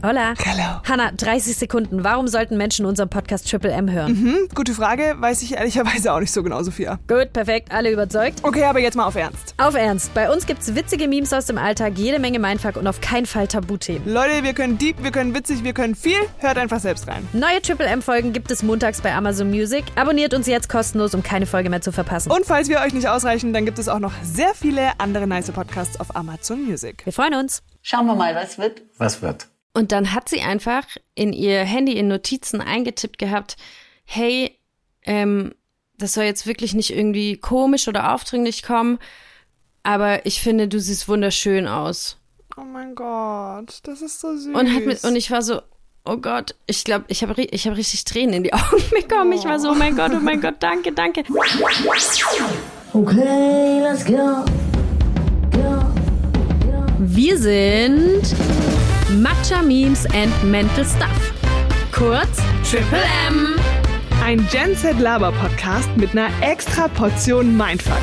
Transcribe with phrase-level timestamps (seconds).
[0.00, 0.34] Hola.
[0.46, 0.80] Hallo.
[0.88, 2.04] Hanna, 30 Sekunden.
[2.04, 4.16] Warum sollten Menschen unseren Podcast Triple M hören?
[4.16, 7.00] Hm, gute Frage, weiß ich ehrlicherweise auch nicht so genau, Sophia.
[7.08, 8.38] Gut, perfekt, alle überzeugt.
[8.44, 9.54] Okay, aber jetzt mal auf Ernst.
[9.56, 13.00] Auf Ernst, bei uns gibt's witzige Memes aus dem Alltag, jede Menge Mindfuck und auf
[13.00, 14.08] keinen Fall Tabuthemen.
[14.08, 16.18] Leute, wir können deep, wir können witzig, wir können viel.
[16.38, 17.26] Hört einfach selbst rein.
[17.32, 19.84] Neue Triple M-Folgen gibt es montags bei Amazon Music.
[19.96, 22.30] Abonniert uns jetzt kostenlos, um keine Folge mehr zu verpassen.
[22.30, 25.50] Und falls wir euch nicht ausreichen, dann gibt es auch noch sehr viele andere nice
[25.50, 27.04] Podcasts auf Amazon Music.
[27.04, 27.64] Wir freuen uns.
[27.82, 28.82] Schauen wir mal, was wird.
[28.96, 29.48] Was wird?
[29.78, 30.82] Und dann hat sie einfach
[31.14, 33.56] in ihr Handy in Notizen eingetippt gehabt,
[34.04, 34.58] hey,
[35.04, 35.54] ähm,
[35.96, 38.98] das soll jetzt wirklich nicht irgendwie komisch oder aufdringlich kommen,
[39.84, 42.16] aber ich finde, du siehst wunderschön aus.
[42.56, 44.52] Oh mein Gott, das ist so süß.
[44.52, 45.62] Und, hat mit, und ich war so,
[46.04, 49.30] oh Gott, ich glaube, ich habe ich hab richtig Tränen in die Augen bekommen.
[49.30, 51.22] Ich war so, oh mein Gott, oh mein Gott, danke, danke.
[52.92, 54.44] Okay, let's go.
[55.52, 55.84] Go.
[56.98, 58.34] Wir sind
[59.08, 61.32] Matcha Memes and Mental Stuff.
[61.92, 63.56] Kurz Triple M.
[64.22, 68.02] Ein Gen Z Laber Podcast mit einer extra Portion Mindfuck.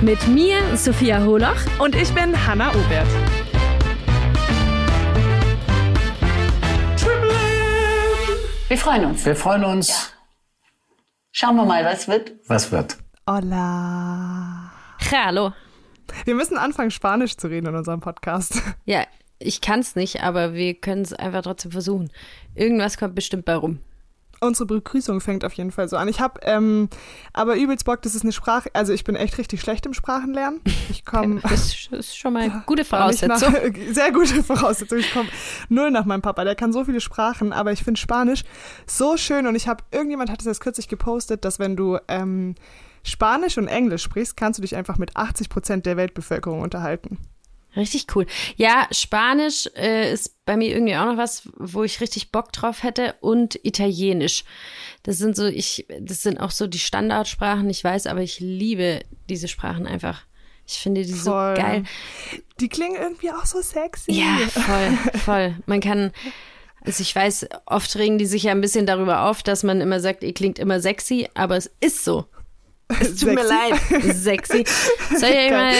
[0.00, 1.60] Mit mir, Sophia Holoch.
[1.78, 3.06] Und ich bin Hanna Obert.
[8.68, 9.26] Wir freuen uns.
[9.26, 10.14] Wir freuen uns.
[11.30, 12.32] Schauen wir mal, was wird.
[12.48, 12.96] Was wird?
[13.28, 14.72] Hola.
[15.12, 15.52] Hallo.
[16.24, 18.62] Wir müssen anfangen, Spanisch zu reden in unserem Podcast.
[18.86, 19.04] Ja,
[19.38, 22.10] ich kann's nicht, aber wir können es einfach trotzdem versuchen.
[22.54, 23.78] Irgendwas kommt bestimmt bei rum.
[24.40, 26.06] Unsere Begrüßung fängt auf jeden Fall so an.
[26.06, 26.88] Ich habe ähm,
[27.32, 30.60] aber übelst Bock, das ist eine Sprache, also ich bin echt richtig schlecht im Sprachenlernen.
[30.90, 33.52] Ich komme Das ist schon mal eine gute Voraussetzung.
[33.52, 34.98] Nach, sehr gute Voraussetzung.
[34.98, 35.28] Ich komme
[35.68, 36.44] null nach meinem Papa.
[36.44, 38.44] Der kann so viele Sprachen, aber ich finde Spanisch
[38.86, 39.48] so schön.
[39.48, 42.54] Und ich habe, irgendjemand hat es jetzt kürzlich gepostet, dass wenn du ähm,
[43.02, 47.18] Spanisch und Englisch sprichst, kannst du dich einfach mit 80 Prozent der Weltbevölkerung unterhalten.
[47.78, 48.26] Richtig cool.
[48.56, 52.82] Ja, Spanisch äh, ist bei mir irgendwie auch noch was, wo ich richtig Bock drauf
[52.82, 54.44] hätte und Italienisch.
[55.04, 59.00] Das sind so, ich, das sind auch so die Standardsprachen, ich weiß, aber ich liebe
[59.28, 60.22] diese Sprachen einfach.
[60.66, 61.54] Ich finde die so Voll.
[61.54, 61.84] geil.
[62.58, 64.12] Die klingen irgendwie auch so sexy.
[64.12, 65.56] Ja, voll, voll.
[65.66, 66.10] Man kann,
[66.84, 70.00] also ich weiß, oft regen die sich ja ein bisschen darüber auf, dass man immer
[70.00, 72.26] sagt, ihr klingt immer sexy, aber es ist so.
[73.00, 74.02] Es tut mir Sexy?
[74.02, 74.16] leid.
[74.16, 74.64] Sexy.
[75.16, 75.74] Soll ich mal,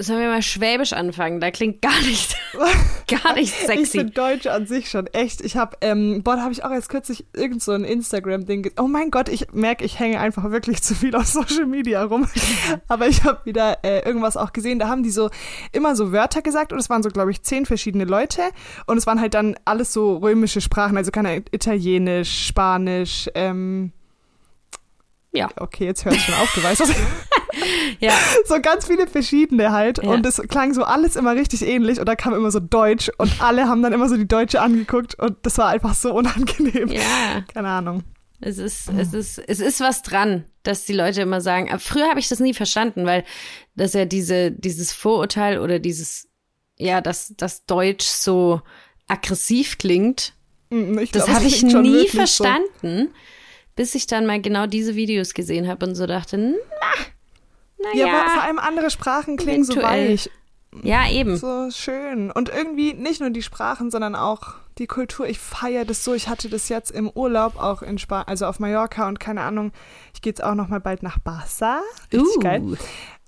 [0.00, 1.40] sollen wir mal Schwäbisch anfangen?
[1.40, 2.36] Da klingt gar nicht,
[3.08, 3.98] gar nicht Ich sexy.
[3.98, 5.40] finde Deutsch an sich schon echt.
[5.40, 8.72] Ich habe, ähm, boah, da habe ich auch jetzt kürzlich irgend so ein Instagram-Ding.
[8.78, 12.28] Oh mein Gott, ich merke, ich hänge einfach wirklich zu viel auf Social Media rum.
[12.88, 14.78] Aber ich habe wieder äh, irgendwas auch gesehen.
[14.78, 15.30] Da haben die so
[15.72, 18.42] immer so Wörter gesagt und es waren so, glaube ich, zehn verschiedene Leute
[18.86, 23.28] und es waren halt dann alles so römische Sprachen, also keine Italienisch, Spanisch.
[23.34, 23.92] Ähm,
[25.32, 25.48] Ja.
[25.56, 26.94] Okay, jetzt hört schon auf, du weißt was.
[28.00, 28.12] Ja,
[28.46, 29.98] so ganz viele verschiedene halt.
[30.02, 30.10] Ja.
[30.10, 31.98] Und es klang so alles immer richtig ähnlich.
[32.00, 33.10] Und da kam immer so Deutsch.
[33.18, 35.14] Und alle haben dann immer so die Deutsche angeguckt.
[35.18, 36.88] Und das war einfach so unangenehm.
[36.88, 37.42] ja.
[37.52, 38.04] Keine Ahnung.
[38.40, 41.70] Es ist, es ist, es ist was dran, dass die Leute immer sagen.
[41.70, 43.24] Aber früher habe ich das nie verstanden, weil
[43.74, 46.28] das ja diese, dieses Vorurteil oder dieses,
[46.76, 48.60] ja, dass das Deutsch so
[49.08, 50.34] aggressiv klingt.
[50.70, 53.08] Mm, Ich Das glaub, habe ich nie verstanden,
[53.74, 57.04] bis ich dann mal genau diese Videos gesehen habe und so dachte, na, So.
[57.82, 58.06] Naja.
[58.06, 60.10] Ja, vor allem andere Sprachen klingen so eventuell.
[60.12, 60.30] weich.
[60.82, 61.36] Ja, eben.
[61.36, 62.30] So schön.
[62.30, 65.26] Und irgendwie nicht nur die Sprachen, sondern auch die Kultur.
[65.26, 66.12] Ich feiere das so.
[66.14, 69.72] Ich hatte das jetzt im Urlaub auch in Spanien, also auf Mallorca und keine Ahnung.
[70.14, 71.80] Ich gehe jetzt auch noch mal bald nach Barca.
[72.12, 72.40] Richtig Uh.
[72.40, 72.78] geil.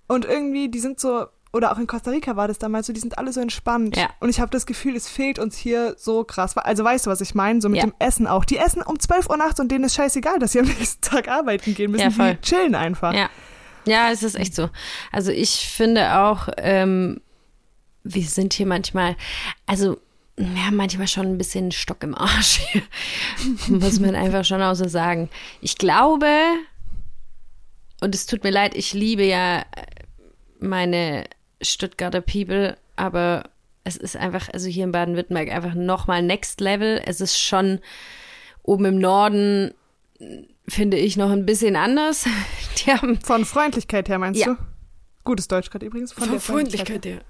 [0.06, 3.00] Und irgendwie, die sind so, oder auch in Costa Rica war das damals so, die
[3.00, 3.96] sind alle so entspannt.
[3.96, 4.10] Ja.
[4.20, 6.56] Und ich habe das Gefühl, es fehlt uns hier so krass.
[6.58, 7.60] Also weißt du, was ich meine?
[7.62, 7.86] So mit Ja.
[7.86, 8.44] dem Essen auch.
[8.44, 11.28] Die essen um 12 Uhr nachts und denen ist scheißegal, dass sie am nächsten Tag
[11.28, 12.02] arbeiten gehen müssen.
[12.04, 12.34] Ja, voll.
[12.34, 13.14] Die chillen einfach.
[13.14, 13.30] Ja.
[13.86, 14.70] Ja, es ist echt so.
[15.12, 17.20] Also ich finde auch, ähm,
[18.02, 19.16] wir sind hier manchmal,
[19.66, 19.98] also
[20.36, 22.82] wir haben manchmal schon ein bisschen Stock im Arsch hier.
[23.68, 25.28] Muss man einfach schon auch so sagen.
[25.60, 26.26] Ich glaube,
[28.00, 29.64] und es tut mir leid, ich liebe ja
[30.58, 31.24] meine
[31.60, 33.50] Stuttgarter People, aber
[33.84, 37.02] es ist einfach, also hier in Baden-Württemberg einfach nochmal Next Level.
[37.04, 37.80] Es ist schon
[38.62, 39.74] oben im Norden,
[40.70, 42.24] finde ich, noch ein bisschen anders.
[42.86, 44.46] Die haben Von Freundlichkeit her, meinst Ja.
[44.46, 44.56] du?
[45.24, 46.12] Gutes Deutsch gerade übrigens.
[46.12, 47.04] Von, der Freundlichkeit.
[47.04, 47.20] her.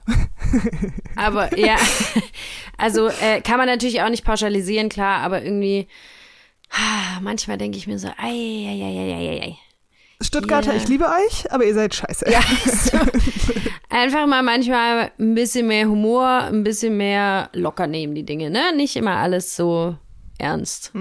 [1.16, 1.76] Aber ja,
[2.78, 5.88] also äh, kann man natürlich auch nicht pauschalisieren, klar, aber irgendwie,
[6.70, 9.56] ah, manchmal denke ich mir so, ei, ei, ei, ei, ei, ei.
[10.22, 10.76] Stuttgarter, Ja.
[10.76, 12.26] ich liebe euch, aber ihr seid scheiße.
[12.30, 12.98] Ja, so.
[13.88, 18.72] einfach mal manchmal ein bisschen mehr Humor, ein bisschen mehr locker nehmen die Dinge, ne?
[18.76, 19.96] Nicht immer alles so
[20.40, 20.92] ernst.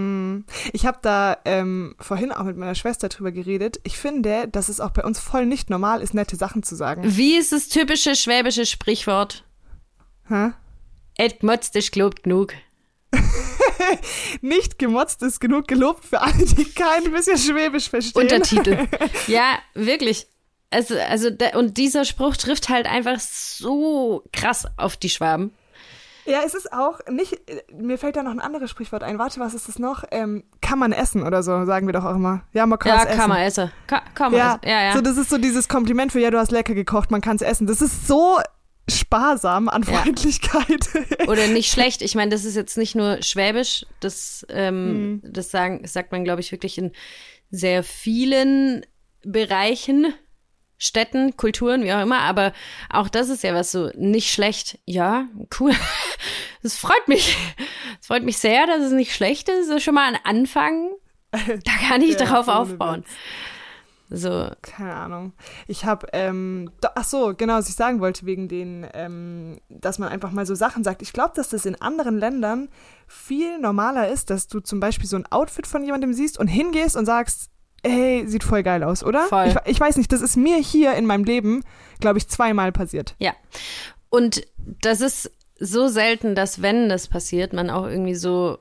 [0.74, 3.80] Ich habe da ähm, vorhin auch mit meiner Schwester drüber geredet.
[3.84, 7.04] Ich finde, dass es auch bei uns voll nicht normal ist, nette Sachen zu sagen.
[7.06, 9.44] Wie ist das typische schwäbische Sprichwort?
[10.28, 10.52] Hä?
[11.18, 12.54] Et gmotzt ist gelobt genug.
[14.42, 18.22] Nicht gemotzt ist genug gelobt für alle, die kein bisschen Schwäbisch verstehen.
[18.22, 18.88] Untertitel.
[19.28, 20.28] Ja, wirklich.
[20.72, 25.52] Also, also, und dieser Spruch trifft halt einfach so krass auf die Schwaben.
[26.30, 27.38] Ja, es ist auch nicht,
[27.74, 29.18] mir fällt da noch ein anderes Sprichwort ein.
[29.20, 30.04] Warte, was ist das noch?
[30.12, 32.44] Ähm, kann man essen oder so, sagen wir doch auch immer.
[32.54, 33.18] Ja, man kann Ja, es essen.
[33.20, 33.72] kann man essen.
[33.88, 34.70] Ka kann man Ja, essen.
[34.70, 34.94] Ja, ja.
[34.94, 37.42] So, das ist so dieses Kompliment für, ja, du hast lecker gekocht, man kann es
[37.42, 37.66] essen.
[37.68, 38.38] Das ist so
[38.90, 39.94] sparsam an Ja.
[40.00, 40.90] Freundlichkeit.
[41.28, 42.02] Oder nicht schlecht.
[42.02, 43.86] Ich meine, das ist jetzt nicht nur Schwäbisch.
[44.00, 45.22] Das, ähm, Mhm.
[45.24, 46.92] das sagen, sagt man, glaube ich, wirklich in
[47.52, 48.86] sehr vielen
[49.24, 50.14] Bereichen,
[50.80, 52.20] Städten, Kulturen, wie auch immer.
[52.22, 52.54] Aber
[52.90, 54.80] auch das ist ja was so nicht schlecht.
[54.86, 55.26] Ja,
[55.60, 55.74] cool.
[56.62, 57.38] Das freut mich.
[58.02, 59.70] Es freut mich sehr, dass es nicht schlecht ist.
[59.70, 60.90] Das ist schon mal ein Anfang.
[61.32, 63.06] Da kann ich Ja, darauf aufbauen.
[64.10, 65.34] So, Keine Ahnung.
[65.68, 70.10] Ich habe, ähm, ach so, genau, was ich sagen wollte, wegen den, ähm, dass man
[70.10, 71.04] einfach mal so Sachen sagt.
[71.04, 72.70] Ich glaube, dass das in anderen Ländern
[73.08, 76.98] viel normaler ist, dass du zum Beispiel so ein Outfit von jemandem siehst und hingehst
[76.98, 77.52] und sagst,
[77.86, 79.24] hey, sieht voll geil aus, oder?
[79.28, 79.48] Voll.
[79.66, 81.64] Ich, ich weiß nicht, das ist mir hier in meinem Leben,
[82.00, 83.16] glaube ich, zweimal passiert.
[83.20, 83.34] Ja.
[84.10, 84.44] Und
[84.82, 88.58] das ist so selten, dass wenn das passiert, man auch irgendwie so,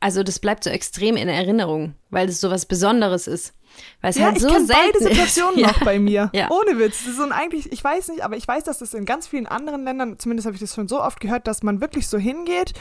[0.00, 3.54] also das bleibt so extrem in Erinnerung, weil das so was Besonderes ist.
[4.00, 5.66] Weil es Ja, halt ich so kenne selten beide Situationen ist.
[5.66, 6.30] noch bei mir.
[6.32, 6.50] Ja.
[6.50, 6.98] Ohne Witz.
[7.04, 9.46] Das ist so eigentlich, ich weiß nicht, aber ich weiß, dass das in ganz vielen
[9.46, 12.72] anderen Ländern, zumindest habe ich das schon so oft gehört, dass man wirklich so hingeht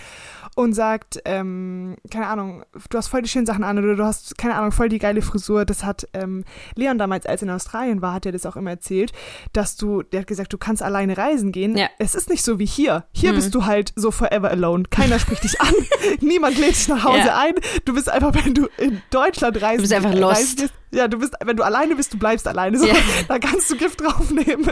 [0.55, 4.37] und sagt, ähm, keine Ahnung, du hast voll die schönen Sachen an oder du hast,
[4.37, 5.65] keine Ahnung, voll die geile Frisur.
[5.65, 8.69] Das hat ähm, Leon damals, als er in Australien war, hat er das auch immer
[8.69, 9.11] erzählt,
[9.51, 11.77] dass du, der hat gesagt, du kannst alleine reisen gehen.
[11.77, 11.87] Ja.
[11.99, 13.03] Es ist nicht so wie hier.
[13.11, 13.35] Hier Mhm.
[13.35, 14.83] bist du halt so forever alone.
[14.89, 15.73] Keiner spricht dich an,
[16.21, 17.37] niemand lädt dich nach Hause Ja.
[17.37, 17.53] ein.
[17.83, 20.57] Du bist einfach, wenn du in Deutschland reist, Du bist einfach lost.
[20.57, 22.79] gehst, ja, du bist, wenn du alleine bist, du bleibst alleine.
[22.79, 22.95] So, Ja.
[23.27, 24.71] Da kannst du Gift draufnehmen.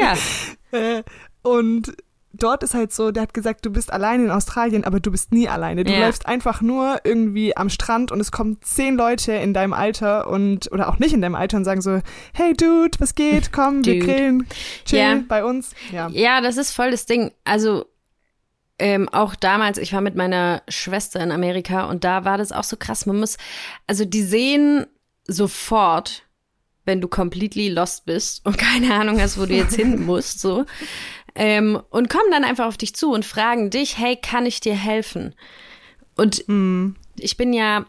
[0.00, 0.14] Ja,
[0.72, 1.04] Äh,
[1.42, 1.94] und
[2.36, 5.32] dort ist halt so, der hat gesagt, du bist alleine in Australien, aber du bist
[5.32, 5.84] nie alleine.
[5.84, 6.00] Du Ja.
[6.06, 10.70] läufst einfach nur irgendwie am Strand und es kommen zehn Leute in deinem Alter und,
[10.72, 12.00] oder auch nicht in deinem Alter und sagen so,
[12.32, 13.52] hey Dude, was geht?
[13.52, 14.46] Komm, wir grillen,
[14.84, 15.20] chill Ja.
[15.28, 15.70] bei uns.
[15.92, 16.08] Ja.
[16.08, 17.32] ja, das ist voll das Ding.
[17.44, 17.86] Also
[18.78, 22.64] ähm, auch damals, ich war mit meiner Schwester in Amerika und da war das auch
[22.64, 23.06] so krass.
[23.06, 23.36] Man muss,
[23.86, 24.86] also die sehen
[25.28, 26.22] sofort,
[26.84, 30.64] wenn du completely lost bist und keine Ahnung hast, wo du jetzt hin musst, so.
[31.34, 34.74] Ähm, und kommen dann einfach auf dich zu und fragen dich, hey, kann ich dir
[34.74, 35.34] helfen?
[36.16, 36.44] Und
[37.18, 37.86] ich bin ja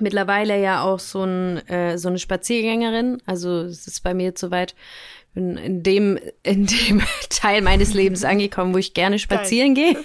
[0.00, 3.22] mittlerweile ja auch so, ein, äh, so eine Spaziergängerin.
[3.26, 4.74] Also es ist bei mir jetzt soweit,
[5.34, 9.96] bin in dem, in dem Teil meines Lebens angekommen, wo ich gerne spazieren gehe.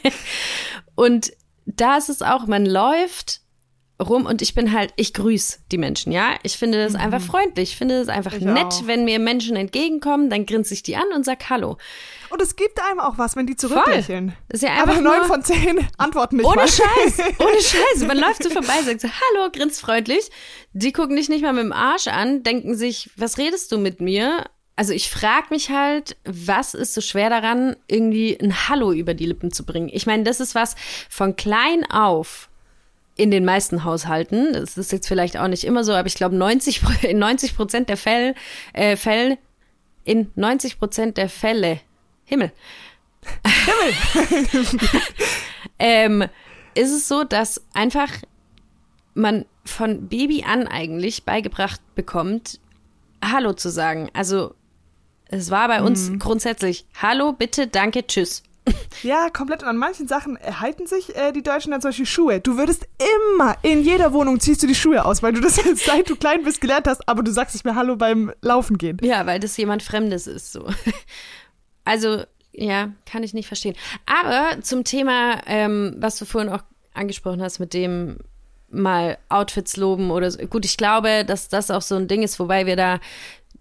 [0.95, 1.33] Und
[1.65, 3.41] da ist es auch, man läuft
[4.01, 6.35] rum und ich bin halt, ich grüße die Menschen, ja.
[6.43, 7.71] Ich finde das einfach freundlich.
[7.71, 8.87] Ich finde das einfach Ich nett, auch.
[8.87, 11.77] wenn mir Menschen entgegenkommen, dann grinse ich die an und sag Hallo.
[12.29, 14.33] Und es gibt einem auch was, wenn die zurücklächeln.
[14.49, 16.67] Das ist ja einfach Aber neun von zehn antworten nicht ohne mal.
[16.67, 18.05] Scheiß, ohne Scheiß.
[18.07, 20.29] Man läuft so vorbei, sagt so, hallo, grinst freundlich.
[20.73, 24.01] Die gucken dich nicht mal mit dem Arsch an, denken sich, was redest du mit
[24.01, 24.43] mir?
[24.75, 29.25] Also ich frage mich halt, was ist so schwer daran, irgendwie ein Hallo über die
[29.25, 29.89] Lippen zu bringen?
[29.89, 30.75] Ich meine, das ist was
[31.09, 32.49] von klein auf
[33.15, 34.53] in den meisten Haushalten.
[34.53, 37.55] Das ist jetzt vielleicht auch nicht immer so, aber ich glaube 90 Pro- in 90
[37.55, 38.35] Prozent der Fälle,
[38.73, 39.37] äh, Fälle
[40.03, 41.79] in 90 Prozent der Fälle
[42.25, 42.51] Himmel.
[45.79, 46.25] ähm,
[46.75, 48.09] ist es so, dass einfach
[49.13, 52.59] man von Baby an eigentlich beigebracht bekommt,
[53.23, 54.09] Hallo zu sagen.
[54.13, 54.53] Also
[55.29, 58.43] es war bei uns grundsätzlich Hallo, bitte, danke, tschüss.
[59.03, 59.61] Ja, komplett.
[59.61, 62.39] Und an manchen Sachen erhalten sich äh, die Deutschen dann zum Beispiel Schuhe.
[62.39, 62.87] Du würdest
[63.37, 66.15] immer, in jeder Wohnung ziehst du die Schuhe aus, weil du das jetzt seit du
[66.15, 68.97] klein bist gelernt hast, aber du sagst nicht mehr Hallo beim Laufen gehen.
[69.01, 70.67] Ja, weil das jemand Fremdes ist so.
[71.87, 73.75] Also, ja, kann ich nicht verstehen.
[74.07, 76.63] Aber zum Thema, ähm, was du vorhin auch
[76.95, 78.17] angesprochen hast, mit dem
[78.69, 80.39] mal Outfits loben oder so.
[80.47, 82.99] Gut, ich glaube, dass das auch so ein Ding ist, wobei wir da,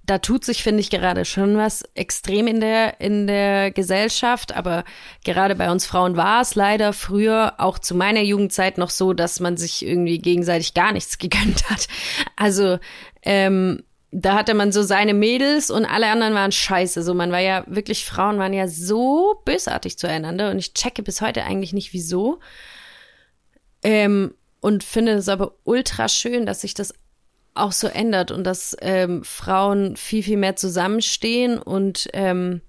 [0.06, 4.54] da tut sich, finde ich, gerade schon was extrem in der, in der Gesellschaft.
[4.54, 4.84] Aber
[5.25, 9.40] gerade bei uns Frauen war es leider früher auch zu meiner Jugendzeit noch so, dass
[9.40, 11.88] man sich irgendwie gegenseitig gar nichts gegönnt hat.
[12.37, 12.78] Also,
[13.23, 13.82] ähm,
[14.16, 17.02] da hatte man so seine Mädels und alle anderen waren scheiße.
[17.02, 21.20] So, man war ja wirklich, Frauen waren ja so bösartig zueinander und ich checke bis
[21.20, 22.38] heute eigentlich nicht, wieso.
[23.82, 26.94] Ähm, und finde es aber ultra schön, dass sich das
[27.54, 32.61] auch so ändert und dass ähm, Frauen viel, viel mehr zusammenstehen und ähm,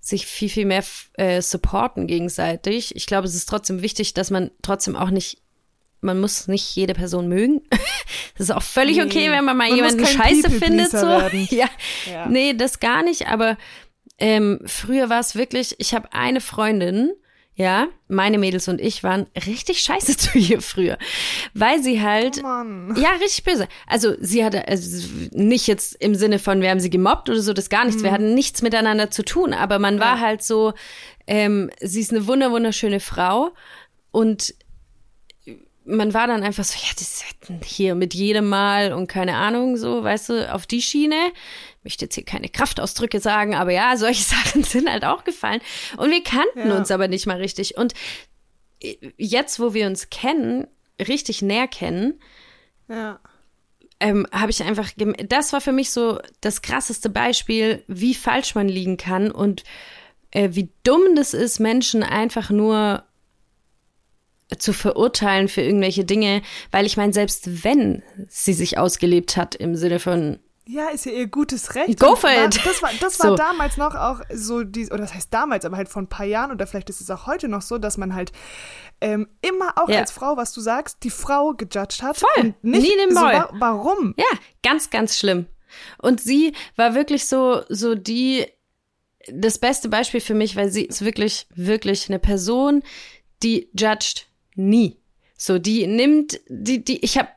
[0.00, 0.82] sich viel, viel mehr
[1.14, 2.96] äh, supporten gegenseitig.
[2.96, 5.38] Ich glaube, es ist trotzdem wichtig, dass man trotzdem auch nicht,
[6.00, 7.62] man muss nicht jede Person mögen.
[8.36, 9.02] Das ist auch völlig Nee.
[9.02, 10.92] okay, wenn man mal Man jemanden scheiße findet.
[10.92, 11.36] People-Pleaser So.
[11.54, 11.68] Ja.
[12.10, 12.26] Ja.
[12.26, 13.26] nee, das gar nicht.
[13.28, 13.58] Aber
[14.18, 17.12] ähm, früher war es wirklich, ich habe eine Freundin,
[17.60, 20.96] ja, meine Mädels und ich waren richtig scheiße zu ihr früher,
[21.52, 23.68] weil sie halt, Oh ja, richtig böse.
[23.86, 27.52] Also sie hatte, also nicht jetzt im Sinne von, wir haben sie gemobbt oder so,
[27.52, 28.02] das gar nichts.
[28.02, 30.72] Wir hatten nichts miteinander zu tun, aber man war halt so,
[31.26, 33.50] ähm, sie ist eine wunder wunderschöne Frau
[34.10, 34.54] und
[35.84, 39.36] man war dann einfach so, ja, das ist halt hier mit jedem Mal und keine
[39.36, 41.16] Ahnung, so, weißt du, auf die Schiene.
[41.78, 45.60] Ich möchte jetzt hier keine Kraftausdrücke sagen, aber ja, solche Sachen sind halt auch gefallen.
[45.96, 46.76] Und wir kannten Ja.
[46.76, 47.76] uns aber nicht mal richtig.
[47.76, 47.94] Und
[49.16, 50.66] jetzt, wo wir uns kennen,
[51.00, 52.20] richtig näher kennen,
[52.88, 53.18] Ja.
[54.00, 54.90] ähm, habe ich einfach,
[55.28, 59.64] das war für mich so das krasseste Beispiel, wie falsch man liegen kann und
[60.30, 63.02] äh, wie dumm das ist, Menschen einfach nur
[64.58, 69.76] zu verurteilen für irgendwelche Dinge, weil ich meine, selbst wenn sie sich ausgelebt hat im
[69.76, 71.98] Sinne von, Ja, ist ja ihr gutes Recht.
[71.98, 72.60] Go for war, it.
[72.64, 73.34] Das war, das war So.
[73.36, 76.50] damals noch auch so, die, oder das heißt damals, aber halt vor ein paar Jahren
[76.52, 78.30] oder vielleicht ist es auch heute noch so, dass man halt
[79.00, 79.98] ähm, immer auch Ja.
[80.00, 82.18] als Frau, was du sagst, die Frau gejudged hat.
[82.18, 82.28] Voll.
[82.44, 83.32] Und nicht Nie den so, Boy.
[83.34, 84.14] wa warum?
[84.16, 84.26] ja,
[84.62, 85.46] ganz, ganz schlimm.
[85.98, 88.46] Und sie war wirklich so, so die,
[89.32, 92.82] das beste Beispiel für mich, weil sie ist wirklich, wirklich eine Person,
[93.42, 94.26] die judged
[94.68, 94.96] nie.
[95.36, 97.28] So, die nimmt, die, die, ich habe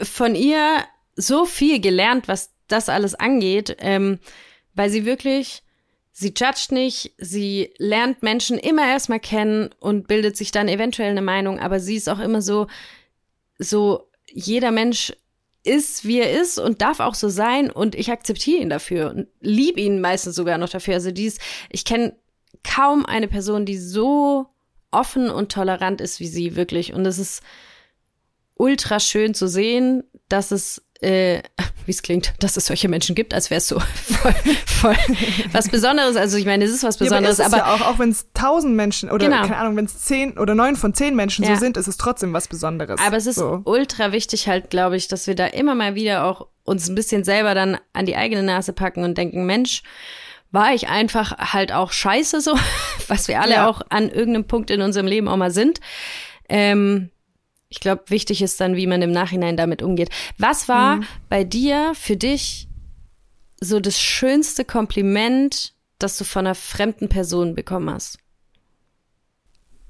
[0.00, 0.84] von ihr
[1.16, 4.18] so viel gelernt, was das alles angeht, ähm,
[4.74, 5.62] weil sie wirklich,
[6.12, 11.22] sie judgt nicht, sie lernt Menschen immer erstmal kennen und bildet sich dann eventuell eine
[11.22, 12.66] Meinung, aber sie ist auch immer so,
[13.58, 15.12] so, jeder Mensch
[15.62, 19.28] ist, wie er ist und darf auch so sein und ich akzeptiere ihn dafür und
[19.40, 20.94] liebe ihn meistens sogar noch dafür.
[20.94, 21.38] Also dies,
[21.68, 22.16] ich kenne
[22.64, 24.46] kaum eine Person, die so
[24.90, 27.42] offen und tolerant ist wie sie wirklich und es ist
[28.54, 31.42] ultra schön zu sehen, dass es äh,
[31.86, 34.34] wie es klingt, dass es solche Menschen gibt, als wäre es so voll,
[34.66, 34.96] voll
[35.52, 36.14] was Besonderes.
[36.16, 37.98] Also ich meine, es ist was Ja, aber Besonderes, ist es aber, ja auch, auch
[37.98, 39.40] wenn es tausend Menschen oder Genau.
[39.42, 41.54] keine Ahnung, wenn es zehn oder neun von zehn Menschen Ja.
[41.54, 43.00] so sind, ist es trotzdem was Besonderes.
[43.00, 43.62] Aber es ist so.
[43.64, 47.24] ultra wichtig halt, glaube ich, dass wir da immer mal wieder auch uns ein bisschen
[47.24, 49.82] selber dann an die eigene Nase packen und denken, Mensch,
[50.52, 52.54] war ich einfach halt auch scheiße so,
[53.08, 53.68] was wir alle Ja.
[53.68, 55.80] auch an irgendeinem Punkt in unserem Leben auch mal sind.
[56.48, 57.10] Ähm,
[57.68, 60.10] ich glaube, wichtig ist dann, wie man im Nachhinein damit umgeht.
[60.38, 61.06] Was war Mhm.
[61.28, 62.68] bei dir für dich
[63.60, 68.18] so das schönste Kompliment, das du von einer fremden Person bekommen hast?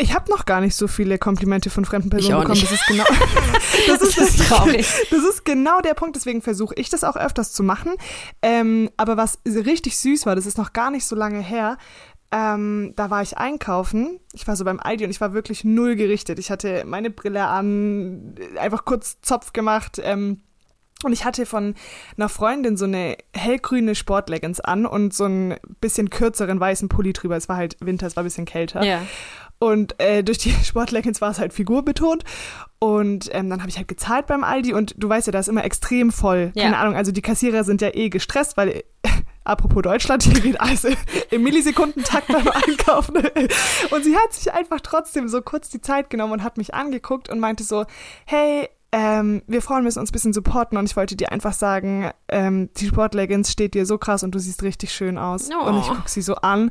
[0.01, 2.59] Ich habe noch gar nicht so viele Komplimente von fremden Personen bekommen.
[2.59, 2.71] nicht.
[2.71, 3.05] Das ist genau.
[3.87, 4.87] das, ist, Das ist traurig.
[5.11, 6.17] Das ist genau der Punkt.
[6.17, 7.93] Deswegen versuche ich das auch öfters zu machen.
[8.41, 11.77] Ähm, aber was richtig süß war, das ist noch gar nicht so lange her.
[12.33, 14.21] Ähm, da war ich einkaufen.
[14.33, 16.39] Ich war so beim Aldi und ich war wirklich null gerichtet.
[16.39, 20.01] Ich hatte meine Brille an, einfach kurz Zopf gemacht.
[20.03, 20.41] Ähm,
[21.05, 21.75] und ich hatte von
[22.17, 27.37] einer Freundin so eine hellgrüne Sportleggings an und so einen bisschen kürzeren weißen Pulli drüber.
[27.37, 28.83] Es war halt Winter, es war ein bisschen kälter.
[28.85, 29.03] Ja.
[29.59, 32.25] Und äh, durch die Sportleggings war es halt figurbetont.
[32.79, 35.49] Und ähm, dann habe ich halt gezahlt beim Aldi und du weißt ja, da ist
[35.49, 36.51] immer extrem voll.
[36.55, 36.65] Ja.
[36.65, 38.85] Keine Ahnung, also die Kassierer sind ja eh gestresst, weil
[39.45, 40.87] apropos Deutschland, hier geht alles
[41.31, 43.17] im Millisekundentakt beim Einkaufen.
[43.91, 47.29] Und sie hat sich einfach trotzdem so kurz die Zeit genommen und hat mich angeguckt
[47.29, 47.85] und meinte so,
[48.25, 52.11] hey, ähm, wir Frauen müssen uns ein bisschen supporten und ich wollte dir einfach sagen,
[52.29, 55.49] ähm, die Sportleggings steht dir so krass und du siehst richtig schön aus.
[55.53, 55.67] Oh.
[55.69, 56.71] Und ich guck sie so an.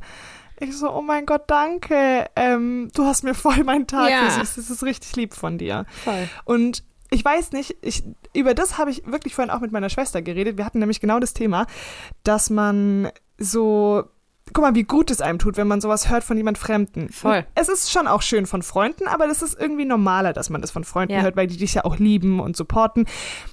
[0.59, 2.25] Ich so, oh mein Gott, danke.
[2.35, 4.29] Ähm, du hast mir voll meinen Tag Ja.
[4.29, 4.57] versüßt.
[4.57, 5.85] Das ist richtig lieb von dir.
[6.03, 6.27] Voll.
[6.43, 8.03] Und ich weiß nicht, ich,
[8.35, 10.57] über das habe ich wirklich vorhin auch mit meiner Schwester geredet.
[10.57, 11.65] Wir hatten nämlich genau das Thema,
[12.23, 14.03] dass man so,
[14.53, 17.09] guck mal, wie gut es einem tut, wenn man sowas hört von jemand Fremden.
[17.09, 17.45] Voll.
[17.55, 20.71] Es ist schon auch schön von Freunden, aber das ist irgendwie normaler, dass man das
[20.71, 21.21] von Freunden Ja.
[21.21, 23.05] hört, weil die dich ja auch lieben und supporten.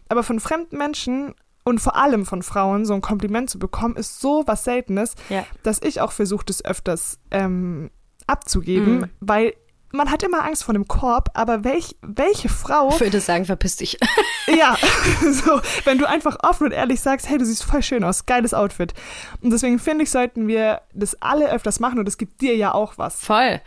[0.08, 1.34] Aber von fremden Menschen
[1.64, 5.44] und vor allem von Frauen so ein Kompliment zu bekommen, ist so was Seltenes, Ja.
[5.62, 7.90] dass ich auch versuche, das öfters ähm,
[8.26, 9.10] abzugeben, Mhm.
[9.20, 9.54] weil
[9.92, 13.76] man hat immer Angst vor einem Korb, aber welch, welche Frau Ich würde sagen, verpiss
[13.76, 13.98] dich.
[14.46, 14.76] ja,
[15.32, 18.54] so, wenn du einfach offen und ehrlich sagst, hey, du siehst voll schön aus, geiles
[18.54, 18.94] Outfit.
[19.40, 22.74] Und deswegen finde ich, sollten wir das alle öfters machen und es gibt dir ja
[22.74, 23.20] auch was.
[23.20, 23.60] Voll.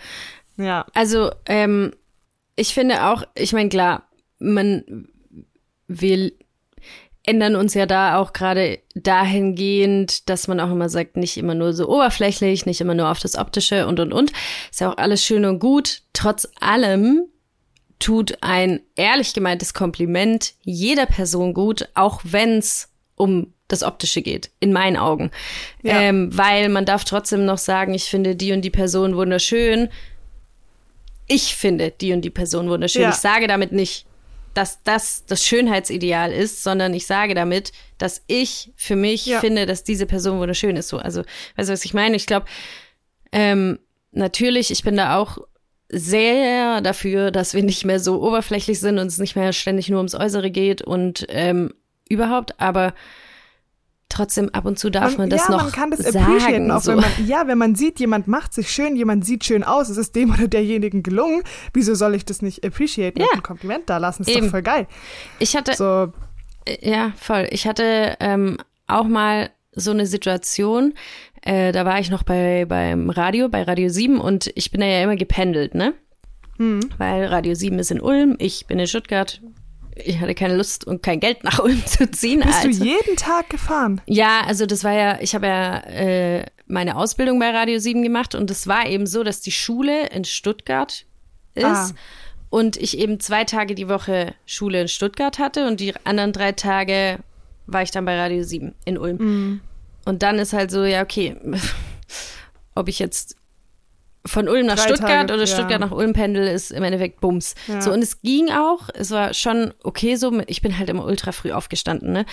[0.58, 0.86] Ja.
[0.94, 1.94] Also, ähm,
[2.56, 4.04] ich finde auch, ich meine, klar,
[4.40, 5.08] man,
[5.88, 6.32] wir
[7.30, 11.74] ändern uns ja da auch gerade dahingehend, dass man auch immer sagt, nicht immer nur
[11.74, 14.32] so oberflächlich, nicht immer nur auf das Optische und und und.
[14.72, 16.02] Ist ja auch alles schön und gut.
[16.14, 17.28] Trotz allem
[18.00, 24.74] tut ein ehrlich gemeintes Kompliment jeder Person gut, auch wenn's um das Optische geht, in
[24.74, 25.30] meinen Augen.
[25.84, 26.02] Ja.
[26.02, 29.90] Ähm, weil man darf trotzdem noch sagen, ich finde die und die Person wunderschön.
[31.28, 33.04] Ich finde die und die Person wunderschön.
[33.04, 33.10] Ja.
[33.10, 34.08] Ich sage damit nicht,
[34.53, 39.39] dass das das Schönheitsideal ist, sondern ich sage damit, dass ich für mich Ja.
[39.39, 40.89] finde, dass diese Person wunderschön ist.
[40.89, 41.22] So, also,
[41.56, 42.15] weißt du, was ich meine?
[42.15, 42.46] Ich glaube,
[43.32, 43.79] ähm,
[44.12, 45.38] natürlich, ich bin da auch
[45.91, 49.98] sehr dafür, dass wir nicht mehr so oberflächlich sind und es nicht mehr ständig nur
[50.00, 51.74] ums Äußere geht und ähm,
[52.08, 52.94] überhaupt, aber
[54.10, 56.18] trotzdem ab und zu darf man, das ja, noch man kann das sagen.
[56.25, 56.92] appreciaten, auch so.
[56.92, 59.98] wenn man, ja, wenn man sieht, jemand macht sich schön, jemand sieht schön aus, es
[59.98, 63.28] ist dem oder derjenigen gelungen, wieso soll ich das nicht appreciaten Ja.
[63.32, 64.24] und ein Kompliment da lassen?
[64.24, 64.46] Ist Eben.
[64.48, 64.88] doch voll geil.
[65.39, 66.12] ich hatte, So,
[66.66, 67.48] Äh, Ja, voll.
[67.51, 70.94] Ich hatte ähm, auch mal so eine Situation,
[71.44, 74.88] äh, da war ich noch bei beim Radio, bei Radio 7 und ich bin da
[74.88, 75.94] ja immer gependelt, ne?
[76.98, 79.39] Weil Radio 7 ist in Ulm, ich bin in Stuttgart.
[80.06, 82.41] Ich hatte keine Lust und kein Geld nach Ulm zu ziehen.
[82.41, 82.84] bist also.
[82.84, 84.01] du jeden Tag gefahren?
[84.06, 88.36] Ja, also das war ja, ich habe ja äh, meine Ausbildung bei Radio 7 gemacht
[88.36, 91.06] und es war eben so, dass die Schule in Stuttgart
[91.56, 91.89] ist Ah.
[92.50, 96.51] und ich eben zwei Tage die Woche Schule in Stuttgart hatte und die anderen drei
[96.51, 97.20] Tage
[97.65, 99.18] war ich dann bei Radio 7 in Ulm.
[99.18, 99.62] Mhm.
[100.06, 101.36] Und dann ist halt so, ja, okay,
[102.75, 103.36] ob ich jetzt
[104.26, 105.48] von Ulm nach Drei Stuttgart Tage, oder ja.
[105.48, 107.56] Stuttgart nach Ulm pendel, ist im Endeffekt Bums.
[107.68, 107.82] Ja.
[107.82, 111.32] So, und es ging auch, es war schon okay so, ich bin halt immer ultra
[111.32, 112.26] früh aufgestanden, ne?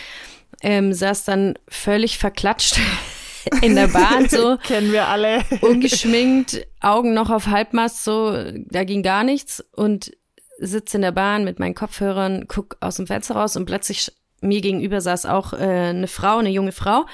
[0.62, 2.78] Ähm, saß dann völlig verklatscht
[3.62, 5.42] in der Bahn, so Kennen wir alle.
[5.60, 10.12] ungeschminkt, Augen noch auf Halbmast, so, da ging gar nichts und
[10.58, 14.60] sitze in der Bahn mit meinen Kopfhörern, guck aus dem Fenster raus und plötzlich mir
[14.60, 17.06] gegenüber saß auch äh, eine Frau, eine junge Frau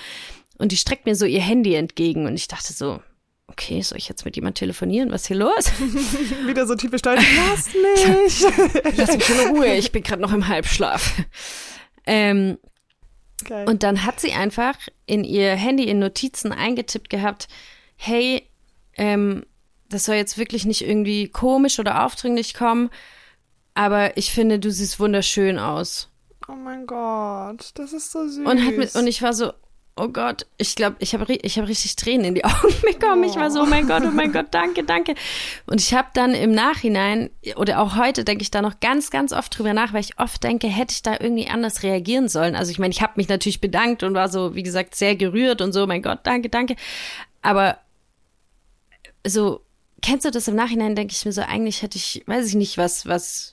[0.59, 3.01] und die streckt mir so ihr Handy entgegen und ich dachte so,
[3.53, 5.11] okay, soll ich jetzt mit jemand telefonieren?
[5.11, 5.67] Was ist hier los?
[6.47, 7.25] Wieder so typisch deutsch.
[7.37, 8.95] Lass mich.
[8.97, 11.15] Lass mich in Ruhe, ich bin gerade noch im Halbschlaf.
[12.07, 12.59] Ähm,
[13.45, 13.69] Geil.
[13.69, 17.49] Und dann hat sie einfach in ihr Handy in Notizen eingetippt gehabt,
[17.97, 18.49] hey,
[18.97, 19.45] ähm,
[19.89, 22.89] das soll jetzt wirklich nicht irgendwie komisch oder aufdringlich kommen,
[23.75, 26.09] aber ich finde, du siehst wunderschön aus.
[26.49, 28.47] oh mein Gott, das ist so süß.
[28.47, 29.53] Und hat mit, und ich war so,
[29.97, 33.25] oh Gott, ich glaube, ich habe ich hab richtig Tränen in die Augen bekommen.
[33.25, 35.15] Ich war so, oh mein Gott, oh mein Gott, danke, danke.
[35.67, 39.33] Und ich habe dann im Nachhinein oder auch heute denke ich da noch ganz, ganz
[39.33, 42.57] oft drüber nach, weil ich oft denke, hätte ich da irgendwie anders reagieren sollen.
[42.57, 45.61] Also ich meine, ich habe mich natürlich bedankt und war so, wie gesagt, sehr gerührt
[45.61, 46.77] und so, mein Gott, danke, danke.
[47.43, 47.79] Aber
[49.27, 49.61] so,
[50.01, 52.79] kennst du das im Nachhinein, denke ich mir so, eigentlich hätte ich, weiß ich nicht,
[52.79, 53.52] was, was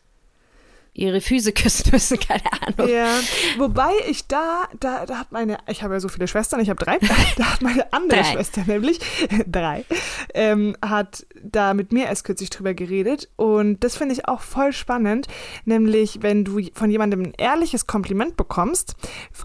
[0.93, 2.89] ihre Füße küssen müssen, keine Ahnung.
[2.89, 3.19] Ja,
[3.57, 6.83] wobei ich da, da, da hat meine, ich habe ja so viele Schwestern, ich habe
[6.83, 6.97] drei,
[7.37, 8.31] da hat meine andere Drei.
[8.33, 8.99] Schwester nämlich,
[9.47, 9.85] drei,
[10.33, 14.73] ähm, hat da mit mir erst kürzlich drüber geredet und das finde ich auch voll
[14.73, 15.27] spannend,
[15.65, 18.95] nämlich wenn du von jemandem ein ehrliches Kompliment bekommst,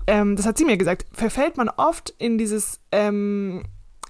[0.06, 3.64] ähm, das hat sie mir gesagt, verfällt man oft in dieses, ähm,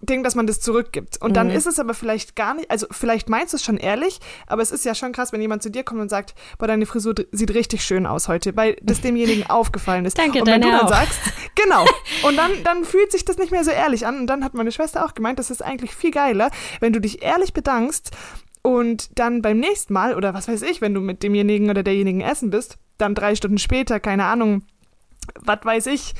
[0.06, 1.20] Ding, dass man das zurückgibt.
[1.20, 4.20] Und dann ist es aber vielleicht gar nicht, also vielleicht meinst du es schon ehrlich,
[4.46, 6.86] aber es ist ja schon krass, wenn jemand zu dir kommt und sagt, boah, deine
[6.86, 10.18] Frisur sieht richtig schön aus heute, weil das demjenigen aufgefallen ist.
[10.18, 10.88] Danke, und wenn du dann auch.
[10.88, 11.18] sagst,
[11.54, 11.84] genau,
[12.22, 14.20] und dann, dann fühlt sich das nicht mehr so ehrlich an.
[14.20, 17.22] Und dann hat meine Schwester auch gemeint, das ist eigentlich viel geiler, wenn du dich
[17.22, 18.10] ehrlich bedankst
[18.62, 22.22] und dann beim nächsten Mal, oder was weiß ich, wenn du mit demjenigen oder derjenigen
[22.22, 24.62] essen bist, dann drei Stunden später, keine Ahnung,
[25.40, 26.14] was weiß ich,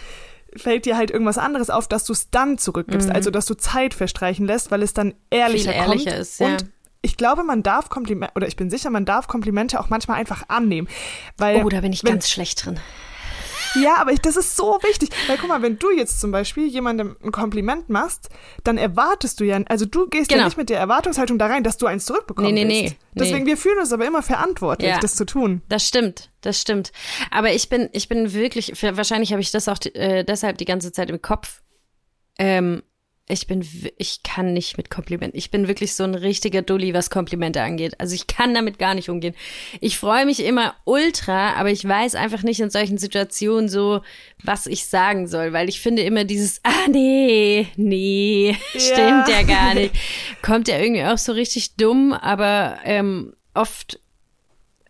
[0.56, 3.94] fällt dir halt irgendwas anderes auf, dass du es dann zurückgibst, also dass du Zeit
[3.94, 5.74] verstreichen lässt, weil es dann ehrlicher, Mhm.
[5.74, 6.20] Viel ehrlicher kommt.
[6.22, 6.46] ist, ja.
[6.46, 6.66] Und
[7.02, 10.44] ich glaube, man darf Komplimente, oder ich bin sicher, man darf Komplimente auch manchmal einfach
[10.48, 10.88] annehmen.
[11.36, 12.78] Weil, Oh, da bin ich ganz schlecht drin.
[13.74, 15.10] Ja, aber ich, das ist so wichtig.
[15.26, 18.28] Weil guck mal, wenn du jetzt zum Beispiel jemandem ein Kompliment machst,
[18.62, 20.40] dann erwartest du ja, also du gehst Genau.
[20.42, 23.44] ja nicht mit der Erwartungshaltung da rein, dass du eins zurückbekommen Nee, nee, nee, Deswegen,
[23.44, 23.50] nee.
[23.50, 24.98] wir fühlen uns aber immer verantwortlich, Ja.
[25.00, 25.62] das zu tun.
[25.68, 26.92] Das stimmt, das stimmt.
[27.30, 30.92] Aber ich bin, ich bin wirklich, wahrscheinlich habe ich das auch äh, deshalb die ganze
[30.92, 31.60] Zeit im Kopf.
[32.38, 32.82] Ähm,
[33.26, 35.38] ich bin, ich kann nicht mit Komplimenten.
[35.38, 37.98] Ich bin wirklich so ein richtiger Dulli, was Komplimente angeht.
[37.98, 39.34] Also ich kann damit gar nicht umgehen.
[39.80, 44.02] Ich freue mich immer ultra, aber ich weiß einfach nicht in solchen Situationen so,
[44.42, 49.72] was ich sagen soll, weil ich finde immer dieses, ah nee, nee, stimmt ja gar
[49.72, 49.94] nicht.
[50.42, 54.00] Kommt ja irgendwie auch so richtig dumm, aber ähm, oft,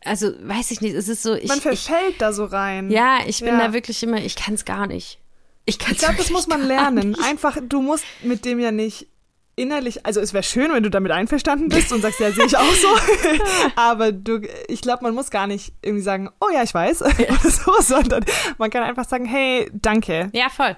[0.04, 2.90] also weiß ich nicht, es ist so, ich, Man ich verfällt da so rein.
[2.90, 3.68] ja, ich bin Ja.
[3.68, 5.20] da wirklich immer, ich kann es gar nicht.
[5.66, 7.16] Ich kann Ich glaube, das muss man lernen.
[7.22, 9.08] Einfach, du musst mit dem ja nicht
[9.56, 12.56] innerlich, also es wäre schön, wenn du damit einverstanden bist und sagst, ja, sehe ich
[12.56, 12.88] auch so.
[13.76, 17.50] Aber du, ich glaube, man muss gar nicht irgendwie sagen, oh ja, ich weiß, oder
[17.50, 18.24] so, sondern
[18.58, 20.28] man kann einfach sagen, hey, danke.
[20.32, 20.76] Ja, voll.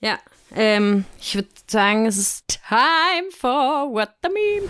[0.00, 0.18] Ja,
[0.54, 4.68] ähm, ich würde sagen, es ist time for what the meme.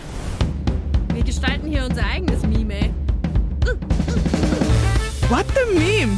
[1.13, 2.93] Wir gestalten hier unser eigenes Meme, ey.
[5.29, 6.17] What the meme?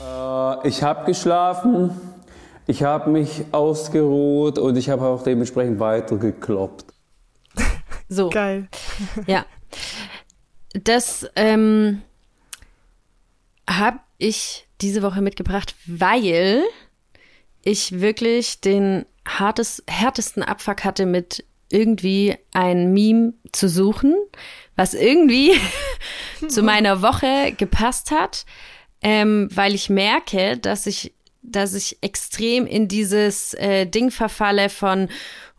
[0.00, 1.90] Äh, Ich habe geschlafen,
[2.70, 6.86] ich habe mich ausgeruht und ich habe auch dementsprechend weitergekloppt.
[8.08, 8.30] So.
[8.30, 8.68] Geil.
[9.26, 9.44] Ja.
[10.72, 12.02] Das ähm,
[13.68, 16.62] habe ich diese Woche mitgebracht, weil
[17.62, 24.14] ich wirklich den hartes, härtesten Abfuck hatte mit irgendwie ein Meme zu suchen,
[24.76, 25.52] was irgendwie
[26.48, 28.44] zu meiner Woche gepasst hat,
[29.02, 31.12] ähm, weil ich merke, dass ich,
[31.50, 35.08] dass ich extrem in dieses äh, Ding verfalle von,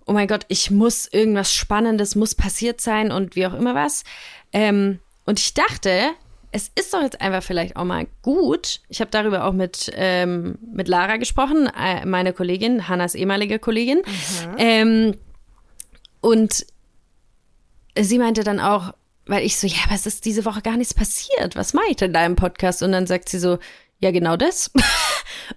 [0.05, 4.03] oh mein Gott, ich muss irgendwas Spannendes muss passiert sein und wie auch immer was.
[4.53, 6.11] Ähm, und ich dachte,
[6.51, 8.81] es ist doch jetzt einfach vielleicht auch mal gut.
[8.89, 14.01] Ich habe darüber auch mit, ähm, mit Lara gesprochen, äh, meine Kollegin, Hannas ehemalige Kollegin.
[14.57, 15.15] Ähm,
[16.19, 16.65] und
[17.97, 18.93] sie meinte dann auch,
[19.25, 21.55] weil ich so, ja, aber es ist diese Woche gar nichts passiert.
[21.55, 22.83] Was mache ich denn da im Podcast?
[22.83, 23.59] Und dann sagt sie so,
[23.99, 24.71] ja, genau das.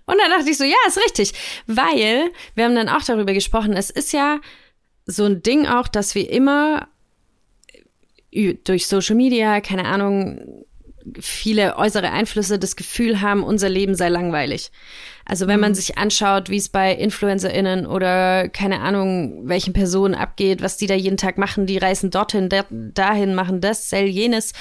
[0.06, 1.32] und dann dachte ich so, ja, ist richtig.
[1.66, 4.40] Weil wir haben dann auch darüber gesprochen, es ist ja
[5.06, 6.88] so ein Ding auch, dass wir immer
[8.34, 10.64] ü- durch Social Media, keine Ahnung,
[11.20, 14.70] viele äußere Einflüsse das Gefühl haben, unser Leben sei langweilig.
[15.26, 20.60] Also wenn man sich anschaut, wie es bei InfluencerInnen oder keine Ahnung, welchen Personen abgeht,
[20.62, 24.52] was die da jeden Tag machen, die reisen dorthin, da, dahin, machen das, sell jenes,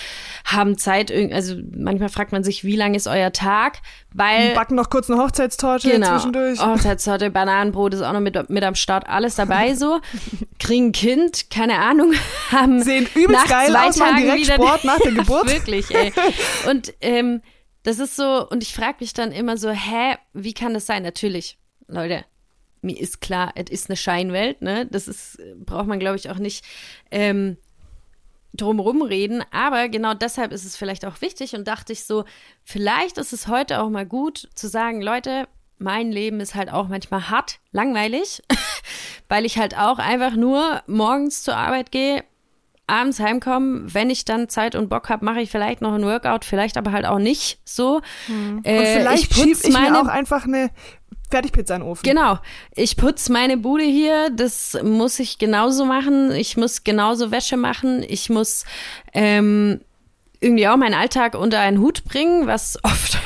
[0.45, 3.79] haben Zeit, also manchmal fragt man sich, wie lang ist euer Tag?
[4.13, 6.11] Weil Backen noch kurz eine Hochzeitstorte Genau.
[6.11, 6.59] zwischendurch.
[6.61, 9.99] Hochzeitstorte, Bananenbrot ist auch noch mit, mit am Start, alles dabei so.
[10.59, 12.13] Kriegen ein Kind, keine Ahnung,
[12.51, 15.51] haben Sehen übelst geil aus, machen direkt Sport nach der Geburt.
[15.51, 16.13] Wirklich, ey.
[16.69, 17.41] Und ähm,
[17.83, 21.03] das ist so, und ich frage mich dann immer so, hä, wie kann das sein?
[21.03, 22.25] Natürlich, Leute,
[22.81, 24.85] mir ist klar, es ist eine Scheinwelt, ne?
[24.87, 26.65] Das ist, braucht man, glaube ich, auch nicht
[27.11, 27.57] ähm,
[28.53, 29.43] drumherum reden.
[29.51, 32.25] Aber genau deshalb ist es vielleicht auch wichtig und dachte ich so,
[32.63, 36.87] vielleicht ist es heute auch mal gut zu sagen, Leute, mein Leben ist halt auch
[36.87, 38.41] manchmal hart, langweilig,
[39.27, 42.23] weil ich halt auch einfach nur morgens zur Arbeit gehe,
[42.87, 46.45] abends heimkomme, wenn ich dann Zeit und Bock habe, mache ich vielleicht noch ein Workout,
[46.45, 48.01] vielleicht aber halt auch nicht so.
[48.27, 50.69] Und Äh, vielleicht ich schieb putz ich mir meine auch einfach eine
[51.31, 52.03] Fertigpizza in den Ofen.
[52.03, 52.37] Genau.
[52.75, 54.29] Ich putz meine Bude hier.
[54.29, 56.31] Das muss ich genauso machen.
[56.31, 58.03] Ich muss genauso Wäsche machen.
[58.07, 58.65] Ich muss
[59.13, 59.81] ähm,
[60.39, 63.17] irgendwie auch meinen Alltag unter einen Hut bringen, was oft,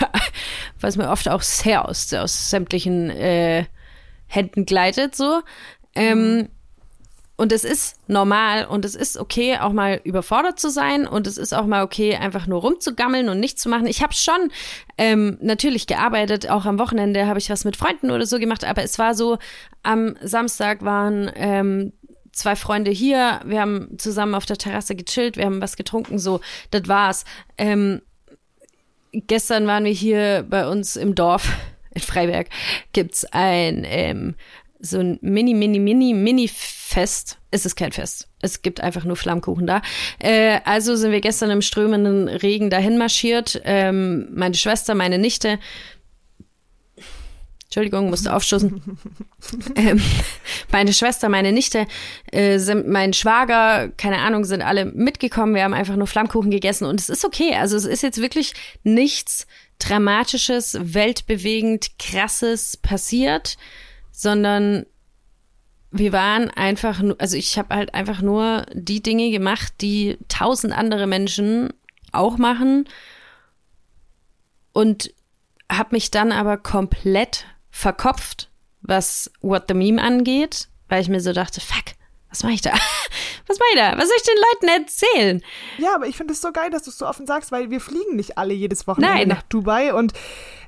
[0.79, 3.65] was mir oft auch sehr aus, aus sämtlichen äh,
[4.27, 5.41] Händen gleitet, so.
[5.95, 6.49] Ähm,
[7.37, 11.37] und es ist normal und es ist okay, auch mal überfordert zu sein und es
[11.37, 13.85] ist auch mal okay, einfach nur rumzugammeln und nichts zu machen.
[13.85, 14.51] Ich habe schon
[14.97, 18.83] ähm, natürlich gearbeitet, auch am Wochenende habe ich was mit Freunden oder so gemacht, aber
[18.83, 19.37] es war so,
[19.83, 21.93] am Samstag waren ähm,
[22.31, 26.41] zwei Freunde hier, wir haben zusammen auf der Terrasse gechillt, wir haben was getrunken, so,
[26.71, 27.23] das war's.
[27.59, 28.01] Ähm,
[29.11, 31.51] gestern waren wir hier bei uns im Dorf
[31.91, 32.47] in Freiberg
[32.93, 34.35] gibt's ein ähm,
[34.79, 37.37] so ein Mini, Mini, Mini, Mini-Fest.
[37.51, 38.27] Es ist kein Fest.
[38.41, 39.81] Es gibt einfach nur Flammkuchen da.
[40.19, 43.61] Äh, also sind wir gestern im strömenden Regen dahin marschiert.
[43.65, 45.59] Ähm, meine Schwester, meine Nichte.
[47.65, 48.81] Entschuldigung, musste aufstoßen.
[49.75, 50.01] ähm,
[50.71, 51.85] meine Schwester, meine Nichte,
[52.31, 55.53] äh, sind, mein Schwager, keine Ahnung, sind alle mitgekommen.
[55.53, 57.55] Wir haben einfach nur Flammkuchen gegessen und es ist okay.
[57.55, 59.47] Also es ist jetzt wirklich nichts
[59.79, 63.57] Dramatisches, weltbewegend, krasses passiert,
[64.17, 64.87] sondern
[65.91, 70.73] wir waren einfach nur, also ich habe halt einfach nur die Dinge gemacht, die tausend
[70.73, 71.71] andere Menschen
[72.13, 72.89] auch machen
[74.73, 75.13] und
[75.71, 78.49] habe mich dann aber komplett verkopft,
[78.81, 81.93] was What the Meme angeht, weil ich mir so dachte, fuck,
[82.29, 82.73] was mache ich da?
[83.49, 83.97] Was mache ich da?
[83.97, 85.43] Was soll ich den Leuten erzählen?
[85.77, 87.79] Ja, aber ich finde es so geil, dass du es so offen sagst, weil wir
[87.79, 89.27] fliegen nicht alle jedes Wochenende Nein.
[89.29, 90.11] nach Dubai und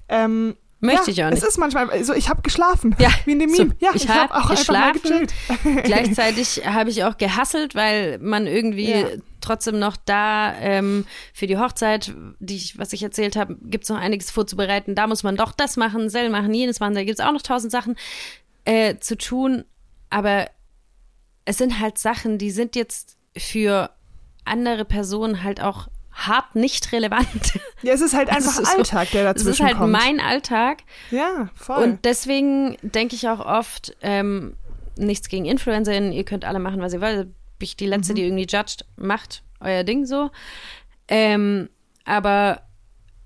[0.07, 1.43] ähm, Möchte ja, ich auch nicht.
[1.43, 3.75] Es ist manchmal, also ich habe geschlafen, Ja, wie in dem so, Meme.
[3.79, 5.27] ja, ich ich, hab habe auch einfach mal geschlafen.
[5.83, 9.07] Gleichzeitig habe ich auch gehasselt, weil man irgendwie Ja.
[9.41, 13.97] trotzdem noch da ähm, für die Hochzeit, die ich, was ich erzählt habe, gibt's noch
[13.97, 14.95] einiges vorzubereiten.
[14.95, 16.95] Da muss man doch das machen, sel machen, jenes machen.
[16.95, 17.95] Da gibt's auch noch tausend Sachen
[18.63, 19.65] äh, zu tun.
[20.09, 20.49] Aber
[21.43, 23.89] es sind halt Sachen, die sind jetzt für
[24.45, 25.87] andere Personen halt auch
[26.27, 27.27] hart nicht relevant.
[27.81, 29.93] Ja, es ist halt Es einfach ist so- Alltag, der Es dazwischen ist halt kommt.
[29.93, 30.79] mein Alltag.
[31.11, 31.81] ja, voll.
[31.81, 34.57] Und deswegen denke ich auch oft, ähm,
[34.97, 37.27] nichts gegen InfluencerInnen, ihr könnt alle machen, was ihr wollt.
[37.27, 40.29] Bin ich die Letzte, die irgendwie judgt, macht euer Ding so.
[41.07, 41.69] Ähm,
[42.03, 42.63] aber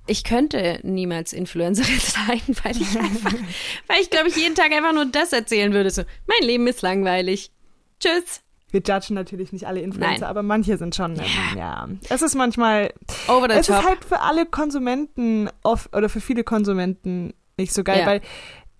[0.05, 3.33] ich könnte niemals Influencerin sein, weil ich einfach,
[3.87, 5.89] weil ich glaube ich jeden Tag einfach nur das erzählen würde.
[5.89, 7.51] So, mein Leben ist langweilig.
[7.99, 8.41] Tschüss.
[8.73, 10.23] Wir judgen natürlich nicht alle Influencer, Nein.
[10.29, 11.23] aber manche sind schon, Ja.
[11.23, 11.57] ja.
[11.57, 11.87] ja.
[12.09, 12.91] Es ist manchmal,
[13.27, 13.77] Over the es top.
[13.79, 18.05] ist halt für alle Konsumenten oft, oder für viele Konsumenten nicht so geil, Ja.
[18.07, 18.21] weil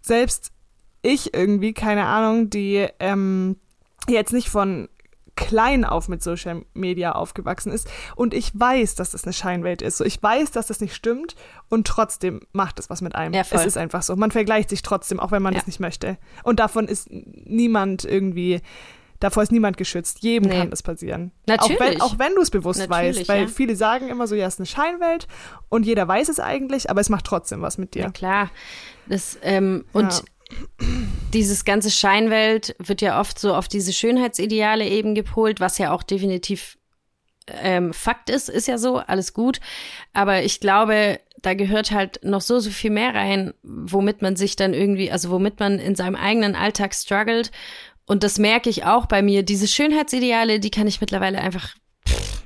[0.02, 0.52] selbst
[1.04, 3.58] ich irgendwie, keine Ahnung, die ähm,
[4.10, 4.90] jetzt nicht von
[5.36, 9.98] klein auf mit Social Media aufgewachsen ist und ich weiß, dass das eine Scheinwelt ist.
[9.98, 11.36] So, ich weiß, dass das nicht stimmt
[11.70, 13.34] und trotzdem macht es was mit einem.
[13.34, 13.60] Ja, voll.
[13.60, 14.16] es ist einfach so.
[14.16, 15.60] Man vergleicht sich trotzdem, auch wenn man Ja.
[15.60, 16.18] das nicht möchte.
[16.44, 18.62] Und davon ist niemand irgendwie
[19.24, 20.20] davor ist niemand geschützt.
[20.22, 20.58] Jedem Nee.
[20.58, 21.32] kann das passieren.
[21.48, 21.80] Natürlich.
[21.80, 23.48] Auch wenn, auch wenn du es bewusst Natürlich, weißt, weil ja.
[23.48, 25.28] viele sagen immer so, ja, es ist eine Scheinwelt
[25.70, 28.12] und jeder weiß es eigentlich, aber es macht trotzdem was mit Ja, dir.
[28.12, 28.50] klar.
[29.08, 30.20] Das, ähm, und Ja.
[31.34, 36.04] dieses ganze Scheinwelt wird ja oft so auf diese Schönheitsideale eben gepolt, was ja auch
[36.04, 36.78] definitiv
[37.48, 39.60] ähm, Fakt ist, ist ja so, alles gut.
[40.14, 44.56] Aber ich glaube, da gehört halt noch so, so viel mehr rein, womit man sich
[44.56, 47.52] dann irgendwie, also womit man in seinem eigenen Alltag struggelt.
[48.06, 49.44] Und das merke ich auch bei mir.
[49.44, 51.76] Diese Schönheitsideale, die kann ich mittlerweile einfach,
[52.08, 52.44] pff,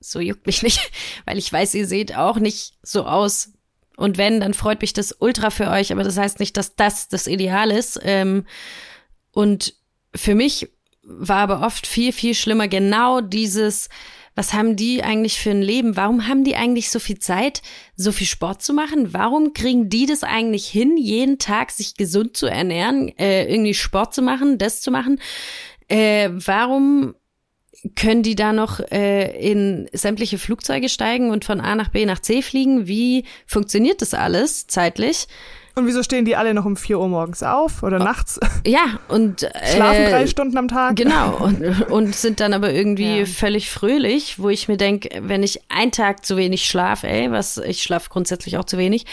[0.00, 0.80] so juckt mich nicht,
[1.24, 3.52] weil ich weiß, ihr seht auch nicht so aus.
[3.96, 7.08] Und wenn, dann freut mich das ultra für euch, aber das heißt nicht, dass das
[7.08, 8.00] das Ideal ist.
[8.02, 8.46] Ähm,
[9.32, 9.74] und
[10.14, 10.70] für mich
[11.02, 13.88] war aber oft viel, viel schlimmer genau dieses,
[14.34, 15.96] was haben die eigentlich für ein Leben?
[15.96, 17.62] Warum haben die eigentlich so viel Zeit,
[17.96, 19.12] so viel Sport zu machen?
[19.12, 24.14] Warum kriegen die das eigentlich hin, jeden Tag sich gesund zu ernähren, äh, irgendwie Sport
[24.14, 25.20] zu machen, das zu machen?
[25.88, 27.14] Äh, warum
[27.96, 32.20] können die da noch äh, in sämtliche Flugzeuge steigen und von A nach B nach
[32.20, 32.86] C fliegen?
[32.86, 35.26] Wie funktioniert das alles zeitlich?
[35.74, 38.38] Und wieso stehen die alle noch um 4 Uhr morgens auf oder nachts?
[38.66, 40.96] Ja, und äh, Schlafen drei Stunden am Tag?
[40.96, 43.24] Genau, und, und sind dann aber irgendwie Ja.
[43.26, 47.56] völlig fröhlich, wo ich mir denke, wenn ich einen Tag zu wenig schlafe, ey, was
[47.56, 49.06] ich schlafe grundsätzlich auch zu wenig,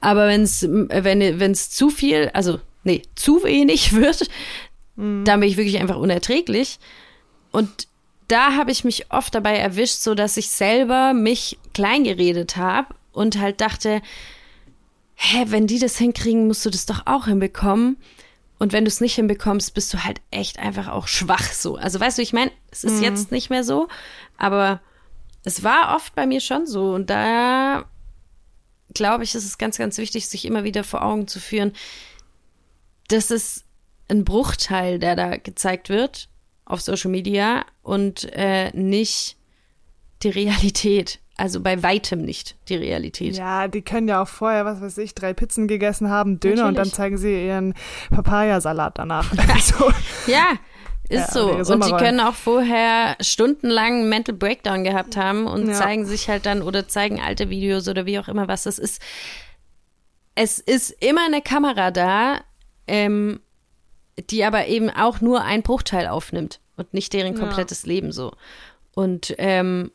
[0.00, 4.28] aber wenn's, wenn es zu viel, also nee, zu wenig wird,
[4.96, 6.78] dann bin ich wirklich einfach unerträglich.
[7.50, 7.88] Und
[8.28, 13.40] da habe ich mich oft dabei erwischt, so dass ich selber mich kleingeredet habe und
[13.40, 14.00] halt dachte,
[15.24, 17.96] hä, wenn die das hinkriegen, musst du das doch auch hinbekommen.
[18.58, 21.76] Und wenn du es nicht hinbekommst, bist du halt echt einfach auch schwach so.
[21.76, 23.88] Also weißt du, ich meine, es ist jetzt nicht mehr so,
[24.36, 24.80] aber
[25.42, 26.94] es war oft bei mir schon so.
[26.94, 27.84] Und da
[28.94, 31.72] glaube ich, ist es ganz, ganz wichtig, sich immer wieder vor Augen zu führen,
[33.08, 33.64] das ist
[34.08, 36.28] ein Bruchteil, der da gezeigt wird
[36.64, 39.36] auf Social Media und äh, nicht
[40.22, 41.18] die Realität.
[41.36, 43.36] Also bei weitem nicht die Realität.
[43.36, 46.74] Ja, die können ja auch vorher, was weiß ich, drei Pizzen gegessen haben, Döner und
[46.76, 46.92] dann Natürlich.
[46.94, 47.74] zeigen sie ihren
[48.10, 49.32] Papayasalat danach.
[49.52, 49.90] Also,
[50.28, 50.46] Ja,
[51.08, 51.72] ist Ja, so.
[51.74, 55.74] Und die können auch vorher stundenlang einen Mental Breakdown gehabt haben und Ja.
[55.74, 59.02] zeigen sich halt dann oder zeigen alte Videos oder wie auch immer was das ist.
[60.36, 62.40] Es ist immer eine Kamera da,
[62.86, 63.40] ähm,
[64.30, 67.40] die aber eben auch nur ein Bruchteil aufnimmt und nicht deren Ja.
[67.40, 68.32] komplettes Leben so.
[68.94, 69.90] Und ähm,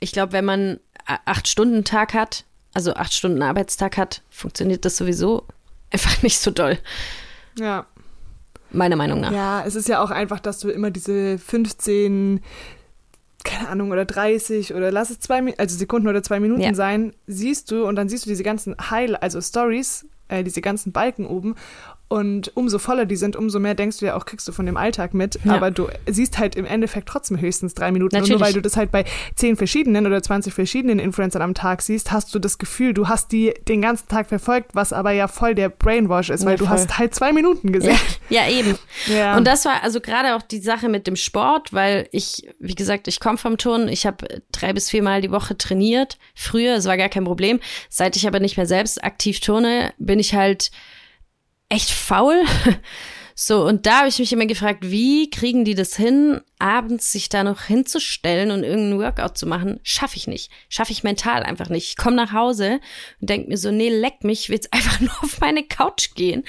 [0.00, 0.80] ich glaube, wenn man
[1.24, 5.44] acht Stunden Tag hat, also acht Stunden Arbeitstag hat, funktioniert das sowieso
[5.90, 6.78] einfach nicht so doll,
[7.58, 7.86] ja.
[8.70, 9.32] meiner Meinung nach.
[9.32, 12.40] Ja, es ist ja auch einfach, dass du immer diese 15,
[13.44, 16.74] keine Ahnung, oder 30 oder lass es zwei, also Sekunden oder zwei Minuten Ja.
[16.74, 20.92] sein, siehst du und dann siehst du diese ganzen Heil, also Stories, äh, diese ganzen
[20.92, 21.54] Balken oben
[22.08, 24.76] und umso voller die sind, umso mehr denkst du ja auch, kriegst du von dem
[24.78, 25.54] Alltag mit, Ja.
[25.56, 28.46] aber du siehst halt im Endeffekt trotzdem höchstens drei Minuten und nur Natürlich.
[28.46, 32.34] weil du das halt bei zehn verschiedenen oder 20 verschiedenen Influencern am Tag siehst, hast
[32.34, 35.68] du das Gefühl, du hast die den ganzen Tag verfolgt, was aber ja voll der
[35.68, 36.74] Brainwash ist, Ja, weil du voll.
[36.74, 37.98] hast halt zwei Minuten gesehen.
[38.30, 38.74] Ja, ja eben.
[39.06, 39.36] Ja.
[39.36, 43.06] Und das war also gerade auch die Sache mit dem Sport, weil ich, wie gesagt,
[43.08, 46.16] ich komme vom Turnen, ich habe drei bis viermal die Woche trainiert.
[46.34, 47.60] Früher, es war gar kein Problem.
[47.90, 50.70] Seit ich aber nicht mehr selbst aktiv turne, bin ich halt
[51.68, 52.42] echt faul.
[53.40, 57.28] So, und da habe ich mich immer gefragt, wie kriegen die das hin, abends sich
[57.28, 59.78] da noch hinzustellen und irgendeinen Workout zu machen?
[59.84, 60.50] Schaffe ich nicht.
[60.68, 61.90] Schaffe ich mental einfach nicht.
[61.90, 62.80] Ich komme nach Hause
[63.20, 66.16] und denke mir so, nee, leck mich, ich will jetzt einfach nur auf meine Couch
[66.16, 66.42] gehen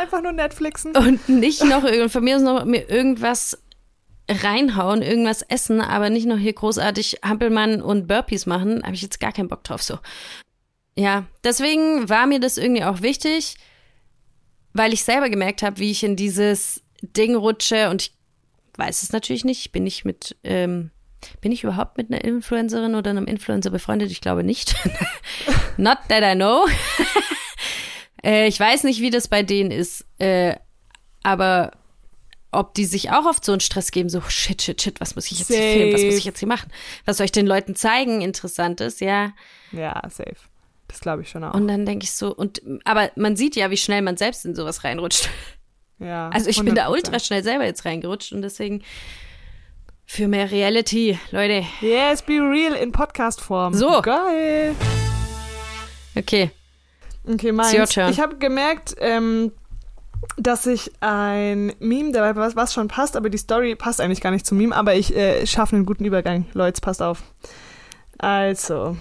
[0.00, 0.96] Einfach nur Netflixen.
[0.96, 3.62] und nicht noch irgend- von mir aus noch mir irgendwas
[4.30, 9.20] reinhauen, irgendwas essen, aber nicht noch hier großartig Hampelmann und Burpees machen, habe ich jetzt
[9.20, 9.98] gar keinen Bock drauf so.
[10.96, 13.56] Ja, deswegen war mir das irgendwie auch wichtig,
[14.72, 18.12] weil ich selber gemerkt habe, wie ich in dieses Ding rutsche und ich
[18.76, 20.90] weiß es natürlich nicht, ich bin nicht mit ähm,
[21.40, 24.10] bin ich überhaupt mit einer Influencerin oder einem Influencer befreundet?
[24.10, 24.74] Ich glaube nicht.
[25.76, 26.66] Not that I know.
[28.24, 30.06] äh, ich weiß nicht, wie das bei denen ist.
[30.18, 30.56] Äh,
[31.22, 31.72] aber
[32.52, 35.30] ob die sich auch oft so einen Stress geben, so shit, shit, shit, was muss
[35.30, 36.28] ich jetzt hier filmen, was muss ich Safe.
[36.28, 36.70] jetzt hier machen?
[37.04, 38.22] Was soll ich den Leuten zeigen?
[38.22, 39.32] Interessantes, ja.
[39.72, 40.36] Ja, safe.
[40.90, 41.54] Das glaube ich schon auch.
[41.54, 44.54] Und dann denke ich so, und aber man sieht ja, wie schnell man selbst in
[44.56, 45.28] sowas reinrutscht.
[46.00, 46.90] ja, Also ich bin da 100%.
[46.90, 48.82] ultra schnell selber jetzt reingerutscht und deswegen
[50.04, 51.64] für mehr Reality, Leute.
[51.80, 53.74] Yes, be real in Podcast-Form.
[53.74, 54.02] So.
[54.02, 54.74] Geil.
[56.16, 56.50] Okay,
[57.24, 57.90] Okay, It's your meins.
[57.90, 58.10] turn.
[58.10, 59.52] Ich habe gemerkt, ähm,
[60.36, 64.30] dass ich ein Meme dabei was, was schon passt, aber die Story passt eigentlich gar
[64.32, 66.46] nicht zum Meme, aber ich äh, schaffe einen guten Übergang.
[66.54, 67.22] Leute, passt auf.
[68.18, 68.96] Also,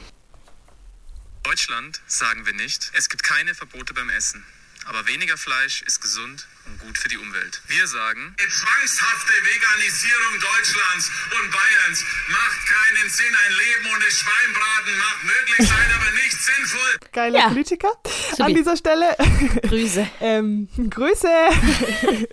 [1.50, 4.46] Deutschland sagen wir nicht, es gibt keine Verbote beim Essen.
[4.86, 7.62] Aber weniger Fleisch ist gesund und gut für die Umwelt.
[7.66, 11.10] Wir sagen, Die zwangshafte Veganisierung Deutschlands
[11.42, 13.36] und Bayerns macht keinen Sinn.
[13.48, 17.00] Ein Leben ohne Schweinbraten mag möglich sein, aber nicht sinnvoll.
[17.14, 17.48] Geiler Ja.
[17.48, 17.92] Politiker.
[18.30, 18.44] Supi.
[18.44, 19.16] An dieser Stelle.
[19.64, 20.08] Grüße.
[20.22, 21.28] ähm, Grüße.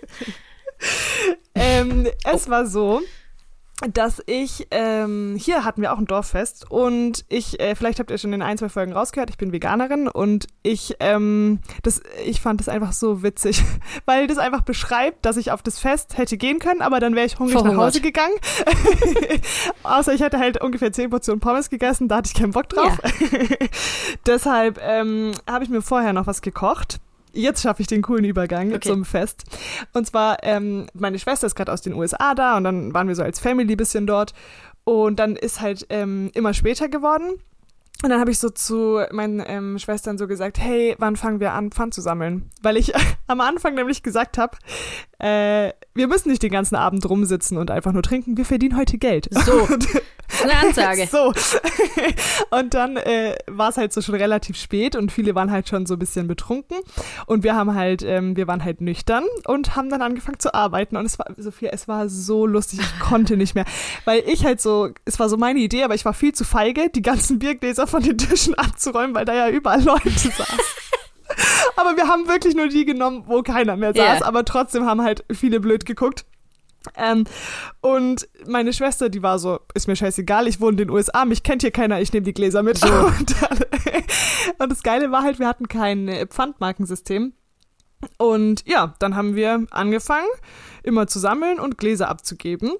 [1.55, 3.01] ähm, es war so,
[3.93, 8.17] dass ich, ähm, hier hatten wir auch ein Dorffest und ich, äh, vielleicht habt ihr
[8.17, 12.59] schon in ein, zwei Folgen rausgehört, ich bin Veganerin und ich, ähm, das, ich fand
[12.59, 13.63] das einfach so witzig,
[14.05, 17.27] weil das einfach beschreibt, dass ich auf das Fest hätte gehen können, aber dann wäre
[17.27, 17.87] ich hungrig nach Verhungert.
[17.87, 18.35] Hause gegangen.
[19.83, 22.97] Außer ich hätte halt ungefähr zehn Portionen Pommes gegessen, da hatte ich keinen Bock drauf.
[24.25, 26.99] Deshalb ähm, habe ich mir vorher noch was gekocht.
[27.37, 28.89] Jetzt schaffe ich den coolen Übergang Okay.
[28.89, 29.43] zum Fest.
[29.93, 33.15] Und zwar, ähm, meine Schwester ist gerade aus den USA da und dann waren wir
[33.15, 34.33] so als Family bisschen dort.
[34.83, 37.33] Und dann ist halt ähm, immer später geworden.
[38.03, 41.53] Und dann habe ich so zu meinen ähm, Schwestern so gesagt, hey, wann fangen wir
[41.53, 42.49] an, Pfand zu sammeln?
[42.61, 42.93] Weil ich
[43.27, 44.57] am Anfang nämlich gesagt habe,
[45.19, 48.97] äh, wir müssen nicht den ganzen Abend rumsitzen und einfach nur trinken, wir verdienen heute
[48.97, 49.27] Geld.
[49.31, 49.51] So.
[49.73, 49.87] Und,
[50.43, 51.07] Eine Ansage.
[51.11, 51.33] so.
[52.57, 55.85] Und dann äh, war es halt so schon relativ spät und viele waren halt schon
[55.85, 56.77] so ein bisschen betrunken.
[57.25, 60.97] Und wir haben halt, ähm, wir waren halt nüchtern und haben dann angefangen zu arbeiten.
[60.97, 63.65] Und es war, Sophia, es war so lustig, ich konnte nicht mehr.
[64.05, 66.89] Weil ich halt so, es war so meine Idee, aber ich war viel zu feige,
[66.89, 70.59] die ganzen Biergläser von den Tischen abzuräumen, weil da ja überall Leute saßen.
[71.75, 74.25] Aber wir haben wirklich nur die genommen, wo keiner mehr saß, Ja.
[74.25, 76.25] aber trotzdem haben halt viele blöd geguckt.
[76.95, 77.25] Ähm,
[77.81, 81.43] und meine Schwester, die war so, ist mir scheißegal, ich wohne in den USA, mich
[81.43, 82.81] kennt hier keiner, ich nehme die Gläser mit.
[82.85, 83.59] Und, dann,
[84.59, 87.33] und das Geile war halt, wir hatten kein äh, Pfandmarkensystem.
[88.17, 90.27] Und ja, dann haben wir angefangen,
[90.83, 92.71] immer zu sammeln und Gläser abzugeben.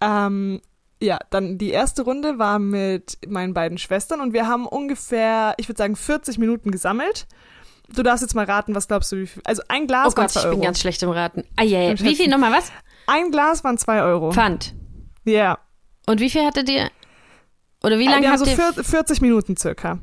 [0.00, 0.60] Ähm,
[1.00, 5.68] ja, dann die erste Runde war mit meinen beiden Schwestern und wir haben ungefähr, ich
[5.68, 7.26] würde sagen, 40 Minuten gesammelt.
[7.88, 9.42] Du darfst jetzt mal raten, was glaubst du, wie viel?
[9.44, 10.50] Also ein Glas Oh Gott, ich Euro.
[10.56, 11.44] bin ganz schlecht im Raten.
[11.56, 11.90] Ah, ja, ja.
[11.90, 12.72] Im Wie viel nochmal was?
[13.06, 14.32] ein Glas waren zwei Euro.
[14.32, 14.74] Pfand.
[15.24, 15.58] Ja.
[16.06, 16.90] Und wie viel hattet ihr?
[17.82, 18.56] Oder wie lange habt so ihr?
[18.56, 19.98] 40, 40 Minuten circa.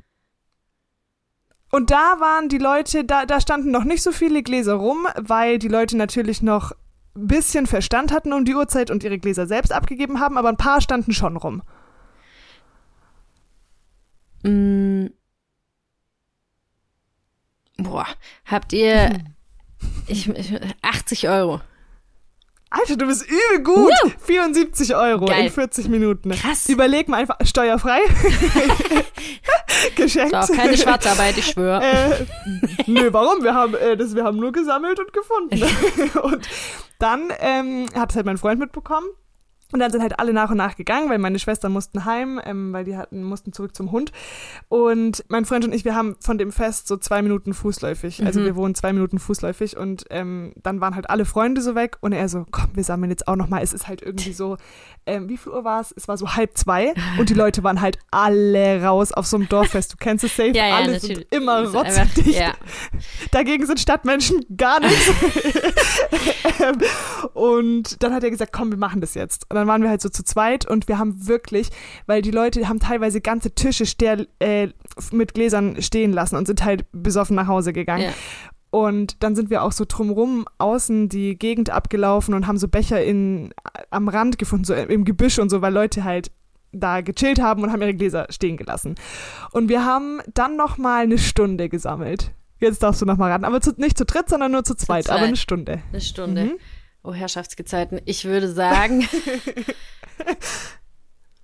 [1.72, 5.60] Und da waren die Leute, da, da standen noch nicht so viele Gläser rum, weil
[5.60, 6.72] die Leute natürlich noch
[7.16, 10.58] ein bisschen Verstand hatten um die Uhrzeit und ihre Gläser selbst abgegeben haben, aber ein
[10.58, 11.62] paar standen schon rum.
[14.44, 15.08] Mm.
[17.84, 18.08] Boah,
[18.46, 19.20] habt ihr
[20.08, 21.62] ich, ich, 80 Euro?
[22.72, 23.92] Alter, du bist übel gut.
[24.20, 25.46] 74 Euro Geil.
[25.46, 26.30] in 40 Minuten.
[26.32, 26.70] Krass.
[26.70, 28.02] Überleg mal einfach, steuerfrei.
[29.96, 30.36] Geschenkt.
[30.36, 31.84] Auch keine Schwarzarbeit, ich schwöre.
[31.84, 32.26] Äh,
[32.86, 33.44] nö, warum?
[33.44, 35.64] Wir haben, äh, das, wir haben nur gesammelt und gefunden.
[36.22, 36.48] und
[37.00, 39.08] dann ähm, hat es halt mein Freund mitbekommen.
[39.72, 42.74] Und dann sind halt alle nach und nach gegangen, weil meine Schwestern mussten heim, ähm,
[42.74, 44.12] weil die hatten, mussten zurück zum Hund.
[44.68, 48.26] Und mein Freund und ich, wir haben von dem Fest so zwei Minuten fußläufig.
[48.26, 51.98] Also wir wohnen zwei Minuten fußläufig und ähm, dann waren halt alle Freunde so weg
[52.02, 53.62] und er so, komm, wir sammeln jetzt auch noch mal.
[53.62, 54.58] Es ist halt irgendwie so,
[55.06, 55.94] ähm, wie viel Uhr war es?
[55.96, 59.50] Es war so halb zwei und die Leute waren halt alle raus auf so einem
[59.50, 59.94] Dorffest.
[59.94, 61.18] Du kennst es safe, Ja, ja, alle natürlich.
[61.18, 62.40] sind immer rotzdicht.
[62.40, 62.54] Ja.
[63.32, 65.12] Dagegen sind Stadtmenschen gar nichts.
[66.62, 66.78] Ähm,
[67.34, 69.46] und dann hat er gesagt, komm, wir machen das jetzt.
[69.50, 71.70] Und dann waren wir halt so zu zweit und wir haben wirklich,
[72.06, 73.86] weil die Leute haben teilweise ganze Tische
[74.40, 74.68] äh,
[75.12, 78.04] mit Gläsern stehen lassen und sind halt besoffen nach Hause gegangen.
[78.04, 78.14] Ja.
[78.72, 83.04] Und dann sind wir auch so drumrum außen die Gegend abgelaufen und haben so Becher
[83.04, 83.52] in,
[83.90, 86.32] am Rand gefunden, so im Gebüsch und so, weil Leute halt
[86.72, 88.96] da gechillt haben und haben ihre Gläser stehen gelassen.
[89.52, 92.32] Und wir haben dann noch mal eine Stunde gesammelt.
[92.60, 95.06] Jetzt darfst du noch mal raten, aber zu, nicht zu dritt, sondern nur zu zweit,
[95.06, 95.16] zweit.
[95.16, 95.82] aber eine Stunde.
[95.92, 96.44] Eine Stunde.
[96.44, 96.60] Mhm.
[97.02, 98.02] Oh, Herrschaftsgezeiten.
[98.06, 99.08] Ich würde sagen,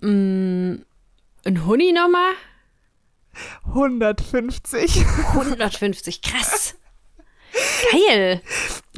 [0.00, 0.74] mm,
[1.44, 2.32] ein Huni nochmal?
[3.64, 5.04] 150.
[5.32, 6.22] 150.
[6.22, 6.76] Krass.
[7.92, 8.40] Geil.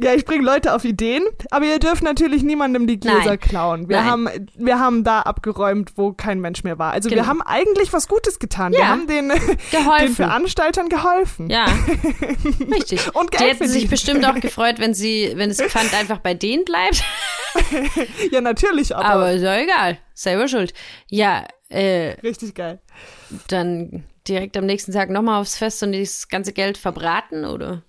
[0.01, 3.39] Ja, ich bringe Leute auf Ideen, aber ihr dürft natürlich niemandem die Gläser Nein.
[3.39, 3.89] klauen.
[3.89, 4.05] Wir Nein.
[4.05, 6.93] haben, wir haben da abgeräumt, wo kein Mensch mehr war.
[6.93, 7.27] Also wir Genau.
[7.27, 8.71] haben eigentlich was Gutes getan.
[8.71, 8.87] Wir Ja.
[8.87, 9.29] haben den,
[10.01, 11.49] den Veranstaltern geholfen.
[11.49, 11.65] Ja,
[12.71, 13.13] richtig.
[13.13, 16.33] Und Die Geld hätten sich bestimmt auch gefreut, wenn sie, wenn das Pfand einfach bei
[16.33, 17.03] denen bleibt.
[18.31, 19.97] Ja, natürlich, aber, Aber ist ja egal.
[20.13, 20.71] Selber schuld.
[21.09, 22.79] Ja, äh, richtig geil.
[23.47, 27.81] dann direkt am nächsten Tag nochmal aufs Fest und das ganze Geld verbraten, oder?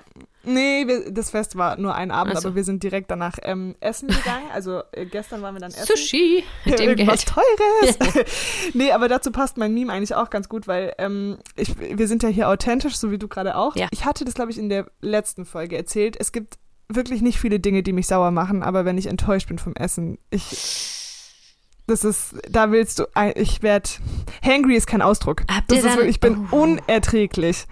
[0.43, 2.49] Nee, wir, das Fest war nur ein Abend, Ach so.
[2.49, 4.47] aber wir sind direkt danach ähm, essen gegangen.
[4.55, 5.87] Also äh, gestern waren wir dann essen.
[5.87, 7.35] Sushi mit dem Irgendwas Geld.
[7.35, 8.27] Teures.
[8.75, 12.23] nee, aber dazu passt mein Meme eigentlich auch ganz gut, weil ähm, ich, wir sind
[12.23, 13.77] ja hier authentisch, so wie du gerade auch.
[13.77, 13.89] Ja.
[13.91, 16.17] Ich hatte das, glaube ich, in der letzten Folge erzählt.
[16.19, 19.59] Es gibt wirklich nicht viele Dinge, die mich sauer machen, aber wenn ich enttäuscht bin
[19.59, 20.97] vom Essen, ich.
[21.87, 23.99] Das ist, da willst du, ich werd,
[24.45, 25.43] hangry ist kein Ausdruck.
[25.51, 26.63] Habt das ist wirklich, ich bin Oh.
[26.63, 27.67] unerträglich.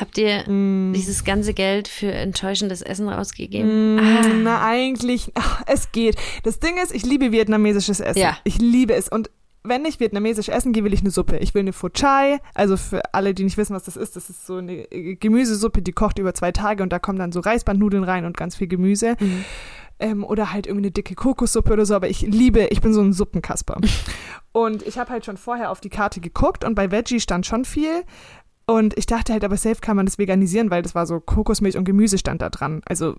[0.00, 0.92] Habt ihr Mm.
[0.94, 3.96] dieses ganze Geld für enttäuschendes Essen rausgegeben?
[3.96, 6.16] Mm, Na, eigentlich, ach, es geht.
[6.42, 8.18] Das Ding ist, ich liebe vietnamesisches Essen.
[8.20, 8.36] Ja.
[8.44, 9.08] Ich liebe es.
[9.08, 9.30] Und
[9.62, 11.36] wenn ich vietnamesisch essen gehe, will ich eine Suppe.
[11.36, 12.38] Ich will eine Pho Chai.
[12.54, 15.82] Also für alle, die nicht wissen, was das ist, das ist so eine äh, Gemüsesuppe,
[15.82, 18.68] die kocht über zwei Tage und da kommen dann so Reisbandnudeln rein und ganz viel
[18.68, 19.16] Gemüse.
[19.98, 21.94] Ähm, oder halt irgendwie eine dicke Kokossuppe oder so.
[21.94, 23.78] Aber ich liebe, ich bin so ein Suppenkasper.
[24.52, 27.66] und ich habe halt schon vorher auf die Karte geguckt und bei Veggie stand schon
[27.66, 28.04] viel.
[28.70, 31.76] Und ich dachte halt, aber safe kann man das veganisieren, weil das war so Kokosmilch
[31.76, 32.82] und Gemüse stand da dran.
[32.86, 33.16] Also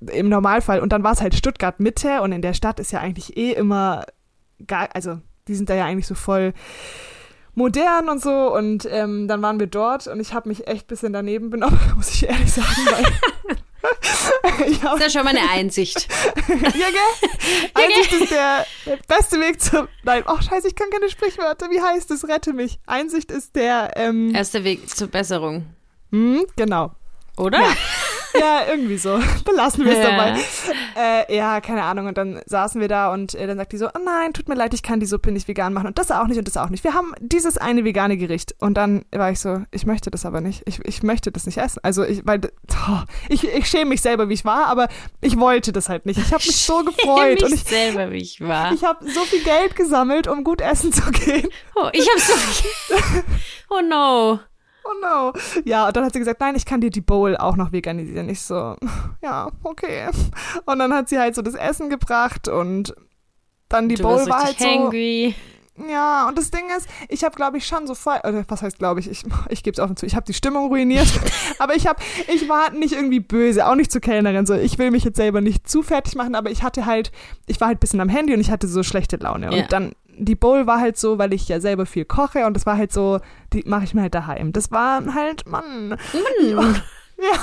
[0.00, 0.80] im Normalfall.
[0.80, 3.52] Und dann war es halt Stuttgart Mitte und in der Stadt ist ja eigentlich eh
[3.52, 4.06] immer
[4.66, 6.54] geil, also die sind da ja eigentlich so voll
[7.54, 8.54] modern und so.
[8.54, 11.78] Und ähm, dann waren wir dort und ich habe mich echt ein bisschen daneben benommen,
[11.96, 13.04] muss ich ehrlich sagen, weil
[13.84, 16.08] Das ist ja schon mal eine Einsicht.
[16.48, 17.28] ja, gell?
[17.74, 18.66] Einsicht ist der,
[19.08, 19.88] beste Weg zum.
[20.02, 21.70] Nein, oh scheiße, ich kann keine Sprichwörter.
[21.70, 22.26] Wie heißt es?
[22.28, 22.78] Rette mich.
[22.86, 23.92] Einsicht ist der.
[23.96, 25.66] Ähm, Erster Weg zur Besserung.
[26.10, 26.92] hm, genau.
[27.36, 27.60] Oder?
[27.60, 27.76] Ja,
[28.68, 29.20] irgendwie so.
[29.44, 30.10] Belassen wir es Ja.
[30.10, 30.40] dabei.
[30.96, 32.06] Äh, ja, keine Ahnung.
[32.06, 34.54] Und dann saßen wir da und äh, dann sagt die so, oh nein, tut mir
[34.54, 35.86] leid, ich kann die Suppe nicht vegan machen.
[35.86, 36.84] Und das auch nicht und das auch nicht.
[36.84, 38.54] Wir haben dieses eine vegane Gericht.
[38.60, 40.62] Und dann war ich so, ich möchte das aber nicht.
[40.66, 41.80] Ich, ich möchte das nicht essen.
[41.82, 42.40] Also ich, weil,
[42.88, 44.88] oh, ich, ich schäme mich selber, wie ich war, aber
[45.20, 46.18] ich wollte das halt nicht.
[46.18, 48.72] Ich habe mich so gefreut mich und ich, selber, wie ich war.
[48.72, 51.48] ich habe so viel Geld gesammelt, um gut essen zu gehen.
[51.76, 52.32] oh, ich hab so.
[53.70, 54.40] oh no.
[54.84, 55.32] Oh no.
[55.64, 58.28] Ja, und dann hat sie gesagt, nein, ich kann dir die Bowl auch noch veganisieren.
[58.28, 58.76] Ich so,
[59.22, 60.08] ja, okay.
[60.66, 62.94] Und dann hat sie halt so das Essen gebracht und
[63.68, 64.84] dann die Du Bowl war halt richtig so.
[64.84, 65.34] hangry.
[65.90, 68.78] Ja, und das Ding ist, ich habe, glaube ich, schon so voll, oder was heißt,
[68.78, 71.08] glaube ich, ich, ich gebe es offen zu, ich habe die Stimmung ruiniert.
[71.58, 72.00] aber ich habe,
[72.32, 74.46] ich war nicht irgendwie böse, auch nicht zur Kellnerin.
[74.46, 77.10] So, ich will mich jetzt selber nicht zu fertig machen, aber ich hatte halt,
[77.46, 79.46] ich war halt ein bisschen am Handy und ich hatte so schlechte Laune.
[79.46, 79.62] Ja.
[79.62, 82.66] Und dann, die Bowl war halt so, weil ich ja selber viel koche und das
[82.66, 83.20] war halt so,
[83.52, 84.52] die mache ich mir halt daheim.
[84.52, 85.96] Das war halt, Mann.
[87.16, 87.38] Ja,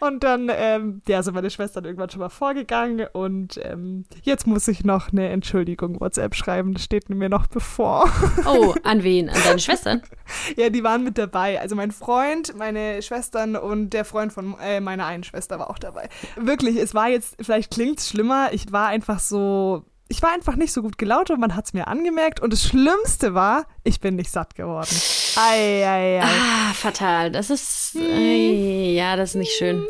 [0.00, 4.66] und dann, ähm, ja, sind meine Schwestern irgendwann schon mal vorgegangen und ähm, jetzt muss
[4.66, 8.10] ich noch eine Entschuldigung WhatsApp schreiben, das steht mir noch bevor.
[8.44, 9.28] Oh, an wen?
[9.28, 10.02] An deine Schwestern?
[10.56, 11.60] ja, die waren mit dabei.
[11.60, 15.78] Also mein Freund, meine Schwestern und der Freund von äh, meiner einen Schwester war auch
[15.78, 16.08] dabei.
[16.34, 20.72] Wirklich, es war jetzt, vielleicht klingt's schlimmer, ich war einfach so, ich war einfach nicht
[20.72, 24.30] so gut gelaunt und man hat's mir angemerkt und das Schlimmste war, ich bin nicht
[24.30, 24.88] satt geworden.
[25.36, 26.22] Ei, ei, ei.
[26.22, 27.30] Ah, fatal.
[27.32, 27.96] Das ist.
[27.96, 29.86] Äh, ja, das ist nicht schön.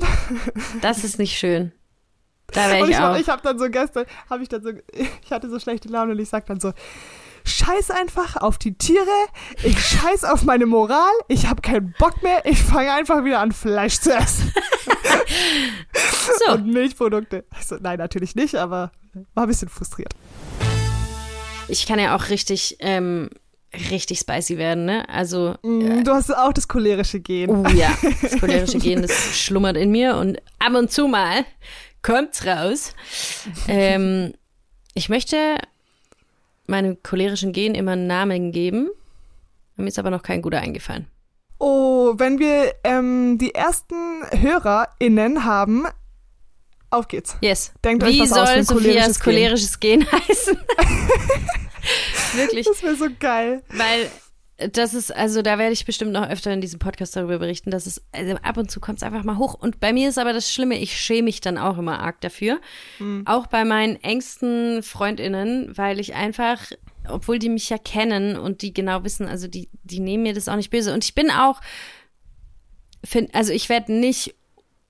[0.81, 1.73] Das ist nicht schön.
[2.49, 3.09] Da wäre Und ich ich, auch.
[3.09, 4.71] hab- ich habe dann so gestern, habe ich dann so,
[5.23, 6.73] ich hatte so schlechte Laune und ich sag dann so,
[7.47, 9.07] scheiß einfach auf die Tiere,
[9.63, 13.53] ich scheiß auf meine Moral, ich habe keinen Bock mehr, ich fange einfach wieder an
[13.53, 14.53] Fleisch zu essen
[16.47, 16.53] so.
[16.53, 17.45] und Milchprodukte.
[17.57, 18.93] Also, nein, natürlich nicht, aber
[19.35, 20.13] war ein bisschen frustriert.
[21.69, 23.31] Ich kann ja auch richtig, ähm,
[23.91, 25.09] richtig spicy werden, ne?
[25.09, 27.51] Also, Mm, Du hast auch das cholerische Gen.
[27.51, 27.91] oh ja,
[28.23, 31.45] das cholerische Gen, das schlummert in mir und ab und zu mal
[32.03, 32.93] kommt's raus.
[33.69, 34.33] Ähm,
[34.95, 35.57] ich möchte
[36.69, 38.91] meinem cholerischen Gen immer einen Namen geben.
[39.77, 41.07] Mir ist aber noch kein guter eingefallen.
[41.59, 45.87] Oh, wenn wir ähm, die ersten HörerInnen haben,
[46.91, 47.37] auf geht's.
[47.41, 47.73] Yes.
[47.85, 50.57] Denkt euch Wie was aus für soll ein Sophias cholerisches cholerisches Gen heißen?
[52.35, 52.67] Wirklich.
[52.67, 53.63] Das wäre so geil.
[53.71, 54.11] Weil
[54.59, 57.87] das ist, also da werde ich bestimmt noch öfter in diesem Podcast darüber berichten, dass
[57.87, 59.53] es, also ab und zu kommt es einfach mal hoch.
[59.55, 62.59] Und bei mir ist aber das Schlimme, ich schäme mich dann auch immer arg dafür.
[63.27, 66.63] Auch bei meinen engsten FreundInnen, weil ich einfach,
[67.07, 70.49] obwohl die mich ja kennen und die genau wissen, also die, die nehmen mir das
[70.49, 70.95] auch nicht böse.
[70.95, 71.61] Und ich bin auch,
[73.05, 74.35] find, also ich werde nicht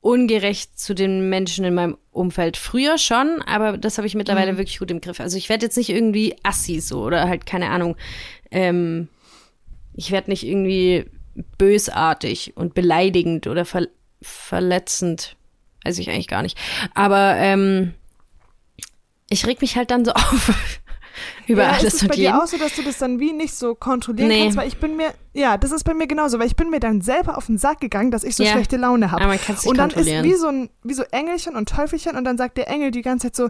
[0.01, 2.57] ungerecht zu den Menschen in meinem Umfeld.
[2.57, 5.19] Früher schon, aber das habe ich mittlerweile wirklich gut im Griff.
[5.19, 7.97] Also ich werde jetzt nicht irgendwie assi so oder halt keine Ahnung.
[8.53, 9.09] Ähm,
[9.97, 11.07] ich werde nicht irgendwie
[11.59, 13.89] bösartig und beleidigend oder ver
[14.23, 15.37] verletzend.
[15.85, 16.59] Weiß ich eigentlich gar nicht.
[16.95, 17.95] Aber ähm,
[19.29, 20.79] ich reg mich halt dann so auf
[21.47, 23.33] über ja, alles ist es und bei dir auch so, dass du das dann wie
[23.33, 24.43] nicht so kontrollieren Nee.
[24.43, 24.57] kannst?
[24.57, 27.01] Weil ich bin mir, ja, das ist bei mir genauso, weil ich bin mir dann
[27.03, 28.53] selber auf den Sack gegangen, dass ich so Ja.
[28.53, 29.24] schlechte Laune habe.
[29.66, 32.68] Und dann ist wie so ein wie so Engelchen und Teufelchen und dann sagt der
[32.68, 33.45] Engel die ganze Zeit so,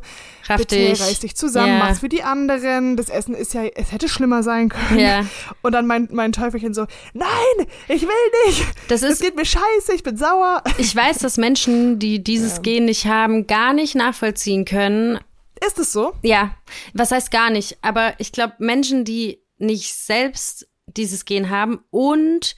[0.49, 1.01] Raff bitte dich.
[1.01, 1.79] reiß dich zusammen, Ja.
[1.79, 2.97] mach's für die anderen.
[2.97, 4.99] Das Essen ist ja, es hätte schlimmer sein können.
[5.01, 5.24] Ja.
[5.62, 8.09] Und dann mein, mein Teufelchen so, nein, ich will
[8.47, 8.64] nicht.
[8.89, 10.62] Das Es ist, geht mir scheiße, ich bin sauer.
[10.79, 15.18] ich weiß, dass Menschen, die dieses Gen nicht haben, gar nicht nachvollziehen können,
[15.65, 16.13] Ist es so?
[16.23, 16.55] Ja,
[16.93, 22.57] was heißt gar nicht, aber ich glaube, Menschen, die nicht selbst dieses Gen haben und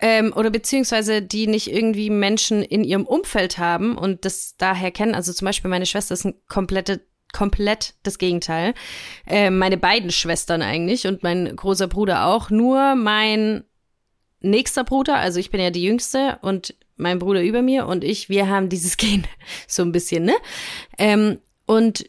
[0.00, 5.14] ähm, oder beziehungsweise die nicht irgendwie Menschen in ihrem Umfeld haben und das daher kennen,
[5.14, 8.74] also zum Beispiel meine Schwester ist ein komplette komplett das Gegenteil.
[9.26, 12.48] Ähm, meine beiden Schwestern eigentlich und mein großer Bruder auch.
[12.48, 13.64] Nur mein
[14.40, 18.28] nächster Bruder, also ich bin ja die Jüngste und mein Bruder über mir und ich,
[18.28, 19.26] wir haben dieses Gen
[19.66, 20.34] so ein bisschen, ne?
[20.96, 22.08] Ähm, und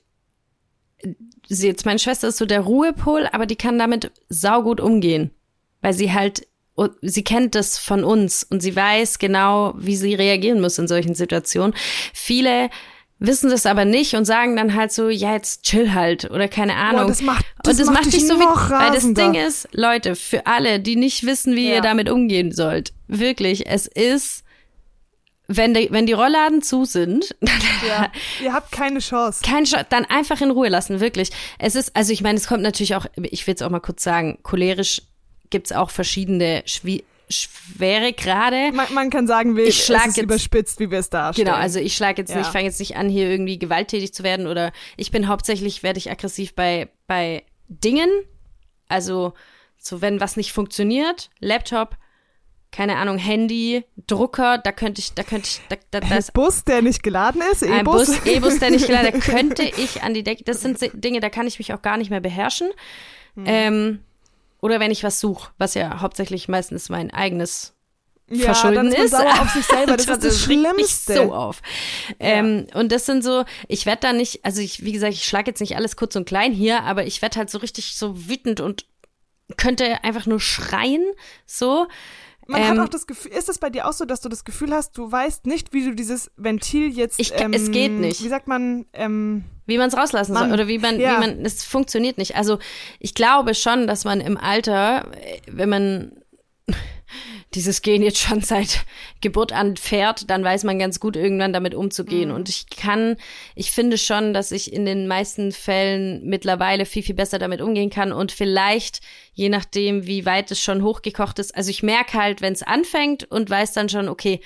[1.48, 5.32] sie jetzt, meine Schwester ist so der Ruhepol, aber die kann damit saugut umgehen,
[5.82, 6.48] weil sie halt,
[7.02, 11.16] sie kennt das von uns und sie weiß genau, wie sie reagieren muss in solchen
[11.16, 11.76] Situationen.
[12.14, 12.70] Viele
[13.20, 16.76] wissen das aber nicht und sagen dann halt so, ja, jetzt chill halt oder keine
[16.76, 17.04] Ahnung.
[17.04, 19.14] Boah, das macht, das und das macht macht dich so wie, noch weil das.
[19.14, 21.76] Ding ist, Leute, für alle, die nicht wissen, wie Ja.
[21.76, 24.44] ihr damit umgehen sollt, wirklich, es ist,
[25.48, 27.36] wenn die, wenn die Rollladen zu sind,
[27.88, 28.12] Ja,
[28.44, 29.42] ihr habt keine Chance.
[29.44, 31.30] kein Sch dann einfach in Ruhe lassen, wirklich.
[31.60, 34.04] Es ist, also ich meine, es kommt natürlich auch, ich will es auch mal kurz
[34.04, 35.02] sagen, cholerisch
[35.50, 38.72] gibt's auch verschiedene schwi schwere Grade.
[38.72, 41.48] Man, man kann sagen, wir, Ich schlag jetzt- überspitzt, wie wir es darstellen.
[41.48, 42.38] Genau, also ich schlage jetzt Ja.
[42.38, 45.98] nicht, fange jetzt nicht an, hier irgendwie gewalttätig zu werden oder ich bin hauptsächlich, werde
[45.98, 48.10] ich aggressiv bei, bei Dingen.
[48.90, 49.34] Also,
[49.78, 51.98] so wenn was nicht funktioniert, Laptop,
[52.76, 56.82] keine Ahnung, Handy, Drucker, da könnte ich, da könnte ich, da, da, das Bus, der
[56.82, 58.08] nicht geladen ist, ein E-Bus.
[58.08, 60.44] Bus, E-Bus, der nicht geladen, da könnte ich an die Decke.
[60.44, 62.70] Das sind Dinge, da kann ich mich auch gar nicht mehr beherrschen.
[63.36, 63.44] Hm.
[63.48, 64.00] Ähm,
[64.60, 67.76] oder wenn ich was suche, was ja hauptsächlich meistens mein eigenes
[68.30, 69.12] ja, Verschulden ist ist.
[69.12, 69.96] sauer auf sich selber.
[69.96, 71.14] Das, ist das regt mich Schlimmste.
[71.16, 71.62] so auf.
[72.20, 75.50] Ähm, und das sind so, ich werde da nicht, also ich, wie gesagt, ich schlage
[75.50, 78.60] jetzt nicht alles kurz und klein hier, aber ich werde halt so richtig so wütend
[78.60, 78.86] und
[79.56, 81.06] könnte einfach nur schreien,
[81.46, 81.88] so.
[82.48, 84.44] Man Ähm, hat auch das Gefühl, ist es bei dir auch so, dass du das
[84.46, 87.20] Gefühl hast, du weißt nicht, wie du dieses Ventil jetzt.
[87.20, 88.24] Ich- ähm, es geht nicht.
[88.24, 88.86] Wie sagt man?
[88.94, 91.16] Ähm, wie man es rauslassen Mann, soll oder wie man, ja.
[91.16, 92.36] wie man, es funktioniert nicht.
[92.36, 92.60] Also
[93.00, 96.12] ich glaube schon, dass man im Alter, äh, wenn man
[97.56, 98.86] dieses Gen jetzt schon seit
[99.22, 102.32] Geburt an fährt, dann weiß man ganz gut irgendwann damit umzugehen.
[102.32, 103.16] Und ich kann,
[103.56, 107.90] ich finde schon, dass ich in den meisten Fällen mittlerweile viel, viel besser damit umgehen
[107.90, 109.02] kann und vielleicht,
[109.34, 113.24] je nachdem, wie weit es schon hochgekocht ist, also ich merke halt, wenn es anfängt
[113.32, 114.42] und weiß dann schon, okay,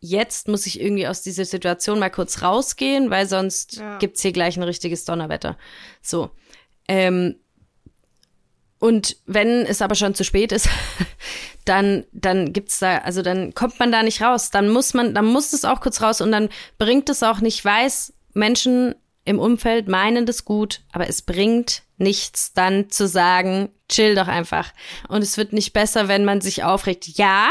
[0.00, 3.96] jetzt muss ich irgendwie aus dieser Situation mal kurz rausgehen, weil sonst Ja.
[3.98, 5.56] gibt's hier gleich ein richtiges Donnerwetter.
[6.02, 6.30] So.
[6.88, 7.36] Ähm,
[8.84, 10.68] und wenn es aber schon zu spät ist,
[11.64, 14.50] dann, dann gibt's da, also dann kommt man da nicht raus.
[14.50, 17.64] Dann muss man, dann muss es auch kurz raus und dann bringt es auch nicht,
[17.64, 24.14] weiß, Menschen im Umfeld meinen das gut, aber es bringt nichts dann zu sagen, chill
[24.16, 24.70] doch einfach.
[25.08, 27.06] Und es wird nicht besser, wenn man sich aufregt.
[27.16, 27.48] Ja,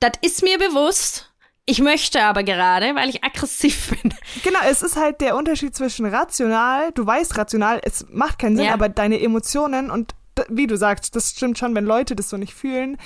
[0.00, 1.28] das ist mir bewusst.
[1.64, 4.12] Ich möchte aber gerade, weil ich aggressiv bin.
[4.42, 8.64] genau, es ist halt der Unterschied zwischen rational, du weißt rational, es macht keinen Sinn,
[8.66, 8.74] Ja.
[8.74, 10.12] aber deine Emotionen und
[10.48, 12.96] wie du sagst, das stimmt schon, wenn Leute das so nicht fühlen.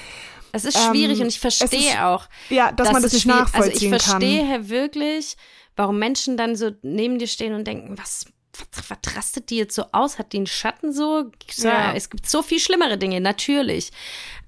[0.53, 2.29] Es ist schwierig Ähm, und ich verstehe ist- auch.
[2.51, 4.21] Ja, dass man das nicht schwierig- nachvollziehen Also ich kann.
[4.23, 5.37] verstehe wirklich,
[5.77, 8.25] warum Menschen dann so neben dir stehen und denken, was,
[8.73, 10.19] was, rastet die jetzt so aus?
[10.19, 11.31] Hat die einen Schatten so?
[11.57, 11.93] Ja.
[11.95, 13.91] Es gibt so viel schlimmere Dinge, natürlich.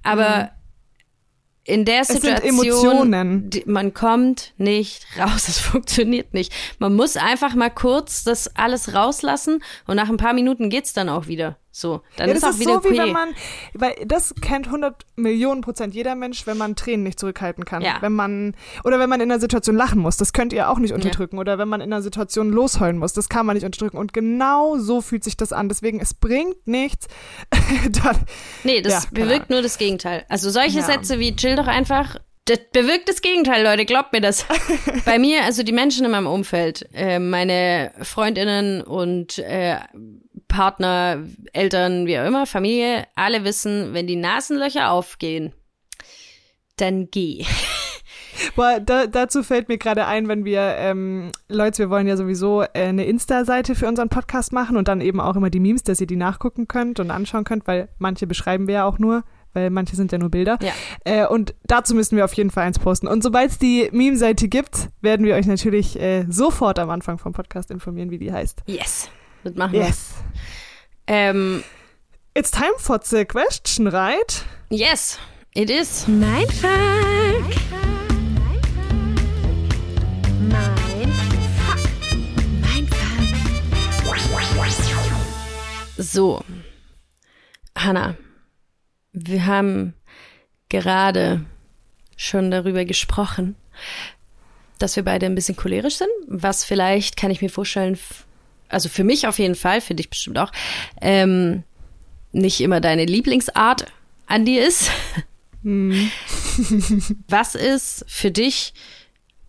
[0.01, 0.51] Aber
[1.65, 6.51] in der Situation, die, man kommt nicht raus, es funktioniert nicht.
[6.79, 11.09] Man muss einfach mal kurz das alles rauslassen und nach ein paar Minuten geht's dann
[11.09, 11.57] auch wieder.
[11.79, 12.91] So, dann ja, ist das auch ist wieder so, okay.
[12.91, 13.29] wie wenn man,
[13.73, 17.81] weil das kennt 100 Millionen Prozent jeder Mensch, wenn man Tränen nicht zurückhalten kann.
[17.81, 17.97] Ja.
[18.01, 18.53] Wenn man,
[18.83, 21.39] oder wenn man in einer Situation lachen muss, das könnt ihr auch nicht unterdrücken.
[21.39, 23.97] Oder wenn man in einer Situation losheulen muss, das kann man nicht unterdrücken.
[23.97, 25.69] Und genau so fühlt sich das an.
[25.69, 27.07] Deswegen, es bringt nichts.
[28.03, 28.17] dann,
[28.65, 30.25] Nee, das Ja, bewirkt nur das Gegenteil.
[30.27, 30.85] Also solche Ja.
[30.85, 32.17] Sätze wie chill doch einfach,
[32.49, 34.45] das bewirkt das Gegenteil, Leute, glaubt mir das.
[35.05, 39.75] Bei mir, also die Menschen in meinem Umfeld, äh, meine Freundinnen und äh,
[40.49, 41.23] Partner,
[41.53, 45.53] Eltern, wie auch immer, Familie, alle wissen, wenn die Nasenlöcher aufgehen,
[46.75, 47.45] dann geh.
[48.55, 52.61] Boah, da, dazu fällt mir gerade ein, wenn wir, ähm, Leute, wir wollen ja sowieso
[52.61, 56.01] äh, eine Insta-Seite für unseren Podcast machen und dann eben auch immer die Memes, dass
[56.01, 59.23] ihr die nachgucken könnt und anschauen könnt, weil manche beschreiben wir ja auch nur,
[59.53, 60.57] weil manche sind ja nur Bilder.
[60.61, 60.71] Ja.
[61.03, 63.07] Äh, und dazu müssen wir auf jeden Fall eins posten.
[63.07, 67.33] Und sobald es die Meme-Seite gibt, werden wir euch natürlich äh, sofort am Anfang vom
[67.33, 68.63] Podcast informieren, wie die heißt.
[68.67, 69.09] Yes.
[69.43, 69.81] Das machen wir.
[69.81, 70.15] Yes.
[71.09, 71.63] Ähm,
[72.35, 74.45] It's time for the question, right?
[74.69, 75.17] yes,
[75.55, 76.07] it is.
[76.07, 76.69] Mein Fuck.
[80.39, 81.79] Mein Fuck.
[82.61, 83.09] Mein Fuck.
[85.97, 86.43] So,
[87.75, 88.15] Hanna,
[89.11, 89.95] wir haben
[90.69, 91.43] gerade
[92.15, 93.55] schon darüber gesprochen,
[94.77, 97.97] dass wir beide ein bisschen cholerisch sind, was vielleicht, kann ich mir vorstellen,
[98.69, 100.51] also für mich auf jeden Fall, für dich bestimmt auch,
[101.01, 101.63] ähm,
[102.31, 103.87] nicht immer deine Lieblingsart
[104.27, 104.91] an dir ist.
[107.27, 108.73] was ist für dich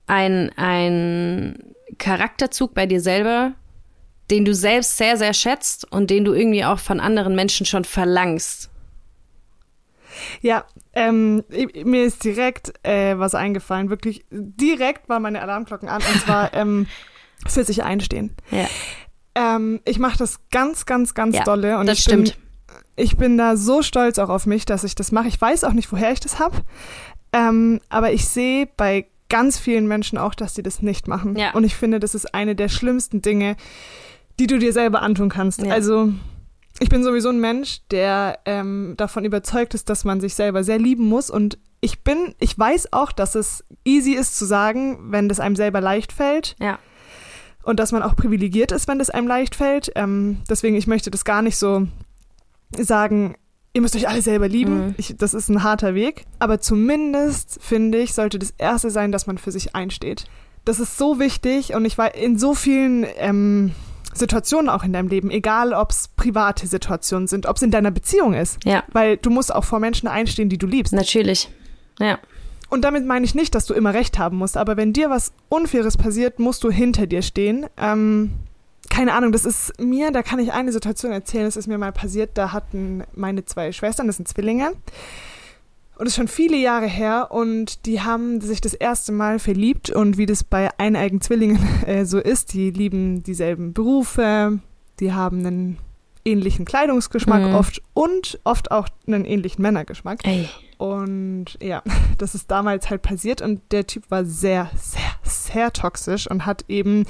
[0.07, 3.53] ein, ein Charakterzug bei dir selber,
[4.31, 7.85] den du selbst sehr, sehr schätzt und den du irgendwie auch von anderen Menschen schon
[7.85, 8.71] verlangst?
[10.41, 11.45] Ja, ähm,
[11.85, 13.91] mir ist direkt äh, was eingefallen.
[13.91, 16.03] Wirklich direkt waren meine Alarmglocken an.
[16.03, 16.87] Und zwar ähm,
[17.47, 18.35] für sich einstehen.
[18.51, 18.69] Ja,
[19.41, 21.79] Ähm, ich mache das ganz, ganz, ganz ja dolle.
[21.79, 22.37] Und das ich stimmt.
[22.67, 25.29] Bin, ich bin da so stolz auch auf mich, dass ich das mache.
[25.29, 26.57] Ich weiß auch nicht, woher ich das habe.
[27.33, 31.37] Ähm, aber ich sehe bei ganz vielen Menschen auch, dass sie das nicht machen.
[31.37, 31.53] Ja.
[31.53, 33.57] Und ich finde, das ist eine der schlimmsten Dinge,
[34.39, 35.63] die du dir selber antun kannst.
[35.63, 35.73] Ja.
[35.73, 36.13] Also
[36.81, 40.79] ich bin sowieso ein Mensch, der ähm, davon überzeugt ist, dass man sich selber sehr
[40.79, 41.31] lieben muss.
[41.31, 45.57] Und ich bin, ich weiß auch, dass es easy ist zu sagen, wenn das einem
[45.57, 46.79] selber leicht fällt Ja,
[47.63, 49.93] und dass man auch privilegiert ist, wenn das einem leicht fällt.
[49.95, 51.87] Ähm, deswegen, ich möchte das gar nicht so
[52.77, 53.37] sagen,
[53.73, 54.87] ihr müsst euch alle selber lieben.
[54.89, 54.95] Mhm.
[54.97, 56.25] Ich, das ist ein harter Weg.
[56.39, 60.25] Aber zumindest, finde ich, sollte das Erste sein, dass man für sich einsteht.
[60.65, 63.73] Das ist so wichtig und ich war in so vielen ähm,
[64.13, 67.91] Situationen auch in deinem Leben, egal ob es private Situationen sind, ob es in deiner
[67.91, 68.59] Beziehung ist.
[68.65, 70.93] ja, Weil du musst auch vor Menschen einstehen, die du liebst.
[70.93, 71.51] natürlich.
[71.99, 72.19] Ja,
[72.71, 75.33] Und damit meine ich nicht, dass du immer recht haben musst, aber wenn dir was
[75.49, 77.67] Unfaires passiert, musst du hinter dir stehen.
[77.77, 78.31] Ähm,
[78.89, 81.93] keine Ahnung, das ist mir, da kann ich eine Situation erzählen, das ist mir mal
[81.93, 86.87] passiert, da hatten meine zwei Schwestern, das sind Zwillinge, und das ist schon viele Jahre
[86.87, 91.59] her und die haben sich das erste Mal verliebt und wie das bei eineigen Zwillingen
[91.87, 94.61] äh, so ist, die lieben dieselben Berufe,
[94.99, 95.79] die haben einen
[96.25, 97.55] ähnlichen Kleidungsgeschmack Mhm.
[97.55, 100.21] oft und oft auch einen ähnlichen Männergeschmack.
[100.25, 100.49] ey.
[100.81, 101.83] Und ja,
[102.19, 106.65] das ist damals halt passiert und der Typ war sehr, sehr, sehr toxisch und hat
[106.69, 107.05] eben,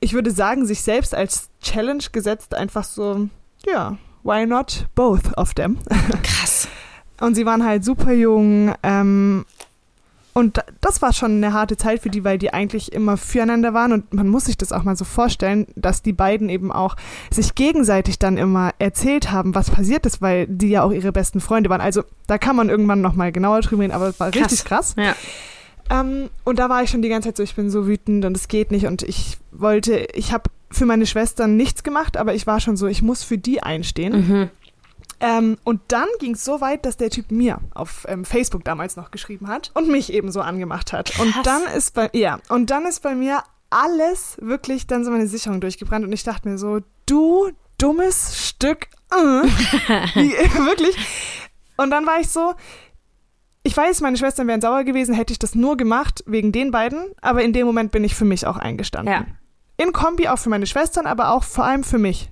[0.00, 3.28] ich würde sagen, sich selbst als Challenge gesetzt, einfach so,
[3.64, 5.78] ja, why not both of them?
[6.24, 6.66] Krass.
[7.20, 8.74] Und sie waren halt super jung.
[8.82, 9.44] Ähm,
[10.38, 13.92] und das war schon eine harte Zeit für die, weil die eigentlich immer füreinander waren.
[13.92, 16.94] Und man muss sich das auch mal so vorstellen, dass die beiden eben auch
[17.28, 21.40] sich gegenseitig dann immer erzählt haben, was passiert ist, weil die ja auch ihre besten
[21.40, 21.80] Freunde waren.
[21.80, 24.94] Also da kann man irgendwann noch mal genauer drüber reden, aber es war richtig krass.
[24.96, 25.16] Ja,
[25.90, 28.36] Ähm, und da war ich schon die ganze Zeit so, ich bin so wütend und
[28.36, 28.86] es geht nicht.
[28.86, 32.86] Und ich wollte, ich habe für meine Schwestern nichts gemacht, aber ich war schon so,
[32.86, 34.28] ich muss für die einstehen.
[34.28, 34.50] mhm.
[35.20, 38.96] Ähm, und dann ging es so weit, dass der Typ mir auf ähm, Facebook damals
[38.96, 41.18] noch geschrieben hat und mich eben so angemacht hat.
[41.18, 41.42] Und Krass.
[41.42, 45.60] dann ist bei ja und dann ist bei mir alles wirklich dann so meine Sicherung
[45.60, 50.96] durchgebrannt und ich dachte mir so, du dummes Stück, äh, wirklich.
[51.76, 52.54] Und dann war ich so,
[53.62, 57.12] ich weiß, meine Schwestern wären sauer gewesen, hätte ich das nur gemacht wegen den beiden,
[57.20, 59.12] aber in dem Moment bin ich für mich auch eingestanden.
[59.12, 59.26] Ja.
[59.76, 62.30] In Kombi auch für meine Schwestern, aber auch vor allem für mich.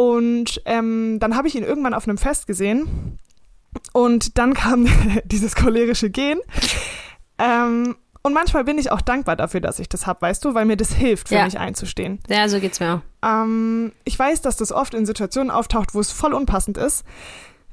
[0.00, 3.18] Und ähm, dann habe ich ihn irgendwann auf einem Fest gesehen
[3.92, 4.86] und dann kam
[5.24, 6.38] dieses cholerische Gehen.
[7.38, 10.66] Ähm, und manchmal bin ich auch dankbar dafür, dass ich das habe, weißt du, weil
[10.66, 11.44] mir das hilft, für Ja.
[11.44, 12.20] mich einzustehen.
[12.28, 13.00] Ja, so geht's mir auch.
[13.28, 17.04] Ähm, ich weiß, dass das oft in Situationen auftaucht, wo es voll unpassend ist.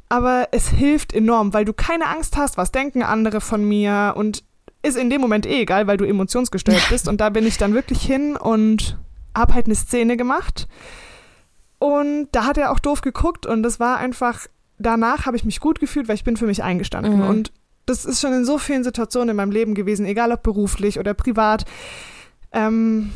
[0.10, 4.44] Aber es hilft enorm, weil du keine Angst hast, was denken andere von mir und
[4.82, 7.08] ist in dem Moment eh egal, weil du emotionsgesteuert bist.
[7.08, 8.98] Und da bin ich dann wirklich hin und
[9.36, 10.68] hab halt eine Szene gemacht.
[11.86, 14.48] Und da hat er auch doof geguckt und das war einfach,
[14.80, 17.18] danach habe ich mich gut gefühlt, weil ich bin für mich eingestanden.
[17.18, 17.28] Mhm.
[17.28, 17.52] Und
[17.86, 21.14] das ist schon in so vielen Situationen in meinem Leben gewesen, egal ob beruflich oder
[21.14, 21.66] privat.
[22.52, 23.12] Ähm,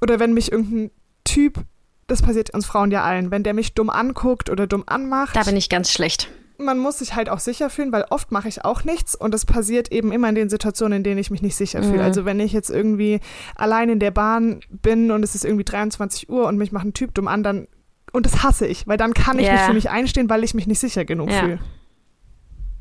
[0.00, 0.92] oder wenn mich irgendein
[1.24, 1.64] Typ,
[2.06, 5.42] das passiert uns Frauen ja allen, wenn der mich dumm anguckt oder dumm anmacht, Da
[5.42, 6.30] bin ich ganz schlecht.
[6.58, 9.46] man muss sich halt auch sicher fühlen, weil oft mache ich auch nichts und das
[9.46, 11.98] passiert eben immer in den Situationen, in denen ich mich nicht sicher fühle.
[11.98, 12.04] Mhm.
[12.04, 13.18] Also wenn ich jetzt irgendwie
[13.56, 16.94] allein in der Bahn bin und es ist irgendwie 23 Uhr und mich macht ein
[16.94, 17.66] Typ dumm an, dann
[18.12, 19.52] und das hasse ich, weil dann kann ich Ja.
[19.54, 21.40] nicht für mich einstehen, weil ich mich nicht sicher genug Ja.
[21.40, 21.58] fühle.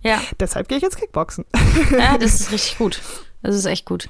[0.02, 1.46] Ja, Deshalb gehe ich jetzt Kickboxen.
[1.92, 3.02] ja, das ist richtig gut.
[3.42, 4.10] Das ist echt gut.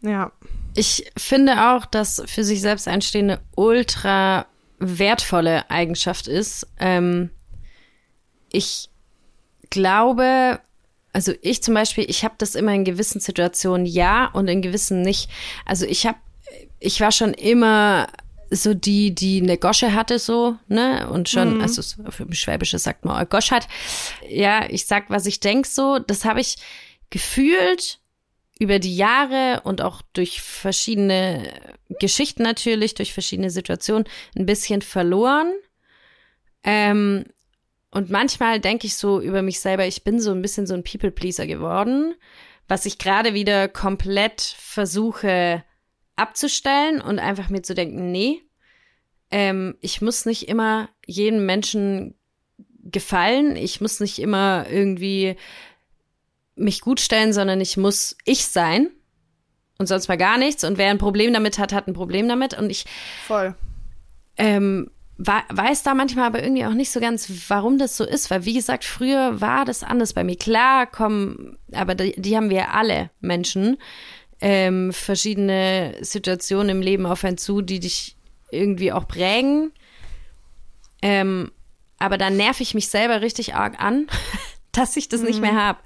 [0.00, 0.32] Ja.
[0.74, 4.46] Ich finde auch, dass für sich selbst einstehen eine ultra
[4.78, 6.66] wertvolle Eigenschaft ist.
[6.78, 7.30] Ähm,
[8.50, 8.88] ich
[9.70, 10.60] glaube,
[11.12, 15.02] also ich zum Beispiel, ich habe das immer in gewissen Situationen ja und in gewissen
[15.02, 15.30] nicht.
[15.66, 16.18] Also ich habe,
[16.78, 18.06] ich war schon immer
[18.50, 21.08] so die, die eine Gosche hatte so, ne?
[21.10, 23.68] Und schon, also es- für mich Schwäbische sagt man, oh, Gosch hat.
[24.28, 25.98] Ja, ich sag, was ich denk so.
[25.98, 26.56] Das habe ich
[27.10, 27.98] gefühlt
[28.58, 31.52] über die Jahre und auch durch verschiedene
[32.00, 34.04] Geschichten natürlich, durch verschiedene Situationen
[34.36, 35.52] ein bisschen verloren.
[36.64, 37.24] Ähm,
[37.90, 40.84] und manchmal denke ich so über mich selber, ich bin so ein bisschen so ein
[40.84, 42.14] People-Pleaser geworden,
[42.66, 45.62] was ich gerade wieder komplett versuche
[46.18, 48.42] abzustellen und einfach mir zu denken, nee,
[49.30, 52.14] ähm, ich muss nicht immer jedem Menschen
[52.82, 55.36] gefallen, ich muss nicht immer irgendwie
[56.56, 58.90] mich gut stellen, sondern ich muss ich sein
[59.78, 60.64] und sonst mal gar nichts.
[60.64, 62.58] Und wer ein Problem damit hat, hat ein Problem damit.
[62.58, 62.84] Und ich
[63.26, 63.54] Voll.
[64.36, 68.44] ähm, weiß da manchmal aber irgendwie auch nicht so ganz, warum das so ist, weil
[68.44, 70.36] wie gesagt, früher war das anders bei mir.
[70.36, 73.78] Klar kommen, aber die, die haben wir alle Menschen,
[74.40, 78.16] ähm, verschiedene Situationen im Leben auf einen zu, die dich
[78.50, 79.72] irgendwie auch prägen.
[81.02, 81.52] Ähm,
[81.98, 84.06] aber da nerv ich mich selber richtig arg an,
[84.72, 85.80] dass ich das nicht mehr habe.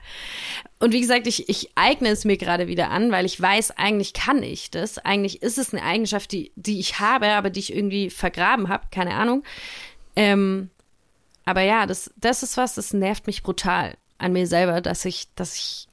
[0.78, 4.12] Und wie gesagt, ich, ich eigne es mir gerade wieder an, weil ich weiß, eigentlich
[4.12, 4.98] kann ich das.
[4.98, 8.88] Eigentlich ist es eine Eigenschaft, die, die ich habe, aber die ich irgendwie vergraben habe,
[8.90, 9.44] keine Ahnung.
[10.16, 10.70] Ähm,
[11.44, 15.28] aber ja, das, das ist was, das nervt mich brutal an mir selber, dass ich,
[15.34, 15.88] dass ich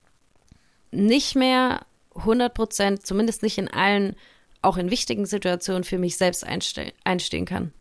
[0.92, 1.82] nicht mehr
[2.20, 4.16] 100 Prozent, zumindest nicht in allen,
[4.62, 7.74] auch in wichtigen Situationen für mich selbst einste einstehen kann.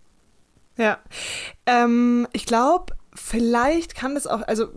[0.77, 0.99] Ja.
[1.67, 4.69] Ähm, ich glaube, vielleicht kann es auch, also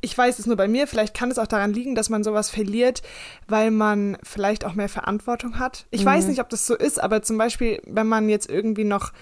[0.00, 2.50] ich weiß es nur bei mir, vielleicht kann es auch daran liegen, dass man sowas
[2.50, 3.02] verliert,
[3.48, 5.86] weil man vielleicht auch mehr Verantwortung hat.
[5.90, 9.12] Ich weiß nicht, ob das so ist, aber zum Beispiel, wenn man jetzt irgendwie noch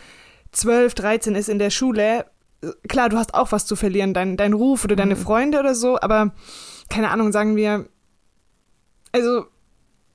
[0.53, 2.27] 12, 13 ist in der Schule,
[2.89, 5.99] klar, du hast auch was zu verlieren, dein, dein Ruf oder deine Freunde oder so,
[6.01, 6.35] aber
[6.89, 7.89] keine Ahnung, sagen wir,
[9.13, 9.47] also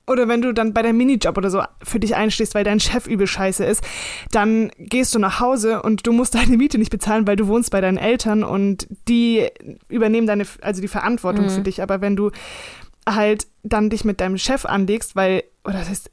[0.06, 3.06] oder wenn du dann bei deinem Minijob oder so für dich einstehst, weil dein Chef
[3.06, 3.82] übel scheiße ist,
[4.30, 7.70] dann gehst du nach Hause und du musst deine Miete nicht bezahlen, weil du wohnst
[7.70, 9.48] bei deinen Eltern und die
[9.88, 11.82] übernehmen deine, also die Verantwortung für dich.
[11.82, 12.30] Aber wenn du
[13.08, 16.10] halt dann dich mit deinem Chef anlegst, weil, oder das heißt,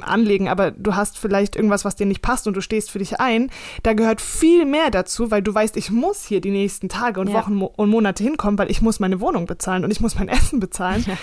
[0.00, 3.20] anlegen, aber du hast vielleicht irgendwas, was dir nicht passt und du stehst für dich
[3.20, 3.50] ein,
[3.82, 7.28] da gehört viel mehr dazu, weil du weißt, ich muss hier die nächsten Tage und
[7.28, 7.34] Ja.
[7.34, 10.60] Wochen und Monate hinkommen, weil ich muss meine Wohnung bezahlen und ich muss mein Essen
[10.60, 11.04] bezahlen.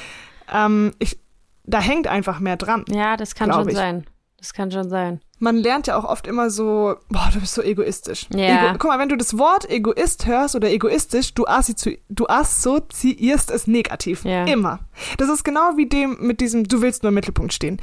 [0.53, 1.18] Ähm, ich,
[1.66, 2.86] da hängt einfach mehr dran.
[2.89, 3.76] Ja, das kann schon ich.
[3.76, 4.05] sein.
[4.38, 5.22] Das kann schon sein.
[5.39, 8.28] Man lernt ja auch oft immer so, boah, du bist so egoistisch.
[8.34, 8.68] Ja.
[8.68, 13.49] Ego, guck mal, wenn du das Wort Egoist hörst oder egoistisch, du, assozi du assoziierst
[13.49, 14.24] es negativ.
[14.24, 14.45] Ja.
[14.45, 14.80] Immer.
[15.18, 17.82] Das ist genau wie dem mit diesem, du willst nur im Mittelpunkt stehen.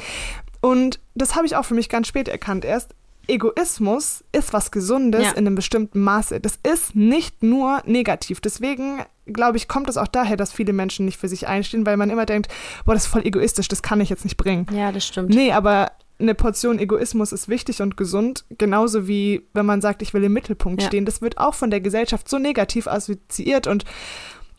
[0.60, 2.94] Und das habe ich auch für mich ganz spät erkannt erst.
[3.28, 5.30] Egoismus ist was Gesundes Ja.
[5.32, 6.40] in einem bestimmten Maße.
[6.40, 8.40] Das ist nicht nur negativ.
[8.40, 11.96] Deswegen, glaube ich, kommt es auch daher, dass viele Menschen nicht für sich einstehen, weil
[11.96, 12.48] man immer denkt,
[12.84, 14.66] boah, das ist voll egoistisch, das kann ich jetzt nicht bringen.
[14.72, 15.30] Ja, das stimmt.
[15.34, 20.14] Nee, aber eine Portion Egoismus ist wichtig und gesund, genauso wie wenn man sagt, ich
[20.14, 20.88] will im Mittelpunkt Ja.
[20.88, 21.04] stehen.
[21.04, 23.84] Das wird auch von der Gesellschaft so negativ assoziiert und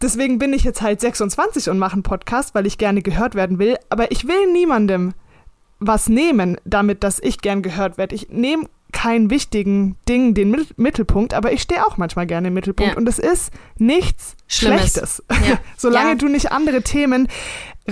[0.01, 3.59] deswegen bin ich jetzt halt 26 und mache einen Podcast, weil ich gerne gehört werden
[3.59, 5.13] will, aber ich will niemandem
[5.79, 8.15] was nehmen damit, dass ich gern gehört werde.
[8.15, 12.53] Ich nehme keinen wichtigen Ding den Mit- Mittelpunkt, aber ich stehe auch manchmal gerne im
[12.53, 12.97] Mittelpunkt Ja.
[12.97, 14.81] und es ist nichts Schlimmes.
[14.93, 15.59] Schlechtes, Ja.
[15.77, 16.15] solange Ja.
[16.15, 17.27] du nicht andere Themen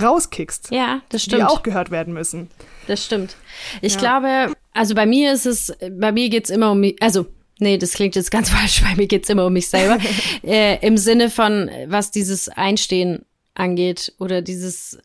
[0.00, 1.50] rauskickst, Ja, das die stimmt.
[1.50, 2.48] auch gehört werden müssen.
[2.86, 3.36] Das stimmt.
[3.80, 7.26] Ich glaube, also bei mir ist es, bei mir geht's immer um mich, also,
[7.58, 9.98] nee, das klingt jetzt ganz falsch, bei mir geht's immer um mich selber.
[10.44, 13.24] äh, Im Sinne von, was dieses Einstehen
[13.54, 14.98] angeht oder dieses,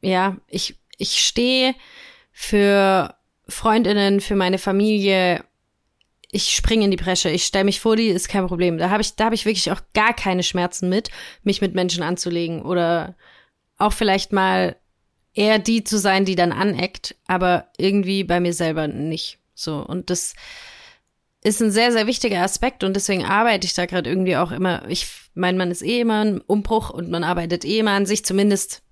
[0.00, 1.74] ja, ich, ich stehe
[2.32, 3.14] für
[3.48, 5.44] Freundinnen, für meine Familie.
[6.30, 8.78] Ich springe in die Bresche, ich stelle mich vor die, ist kein Problem.
[8.78, 11.10] Da habe ich, da habe ich wirklich auch gar keine Schmerzen mit,
[11.42, 13.14] mich mit Menschen anzulegen oder
[13.76, 14.76] auch vielleicht mal
[15.34, 19.38] eher die zu sein, die dann aneckt, aber irgendwie bei mir selber nicht.
[19.54, 20.34] So und das
[21.44, 24.88] ist ein sehr sehr wichtiger Aspekt und deswegen arbeite ich da gerade irgendwie auch immer.
[24.88, 28.24] Ich mein, man ist eh immer im Umbruch und man arbeitet eh immer an sich.
[28.24, 28.82] Zumindest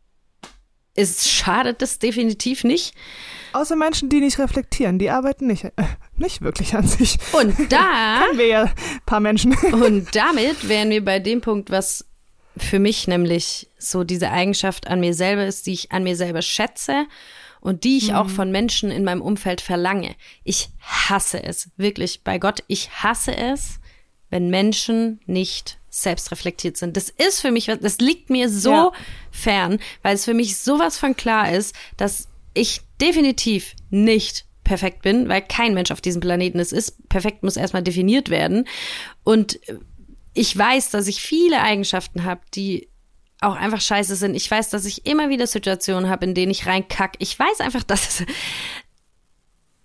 [0.95, 2.95] ist schadet das definitiv nicht.
[3.53, 5.70] Außer Menschen, die nicht reflektieren, die arbeiten nicht, äh,
[6.16, 7.18] nicht wirklich an sich.
[7.32, 8.72] Und da Kennen wir ja ein
[9.07, 9.55] paar Menschen.
[9.72, 12.05] Und damit wären wir bei dem Punkt, was
[12.57, 16.42] für mich nämlich so diese Eigenschaft an mir selber ist, die ich an mir selber
[16.42, 17.07] schätze
[17.61, 20.14] und die ich auch von Menschen in meinem Umfeld verlange.
[20.44, 23.78] Ich hasse es, wirklich bei Gott, ich hasse es,
[24.30, 26.96] wenn Menschen nicht selbstreflektiert sind.
[26.96, 28.92] Das ist für mich, das liegt mir so Ja.
[29.30, 35.28] fern, weil es für mich sowas von klar ist, dass ich definitiv nicht perfekt bin,
[35.28, 37.09] weil kein Mensch auf diesem Planeten es ist.
[37.09, 38.66] Perfekt muss erstmal definiert werden.
[39.24, 39.59] Und
[40.34, 42.88] ich weiß, dass ich viele Eigenschaften habe, die
[43.40, 44.34] auch einfach scheiße sind.
[44.34, 47.14] Ich weiß, dass ich immer wieder Situationen habe, in denen ich reinkack.
[47.18, 48.22] Ich weiß einfach, dass,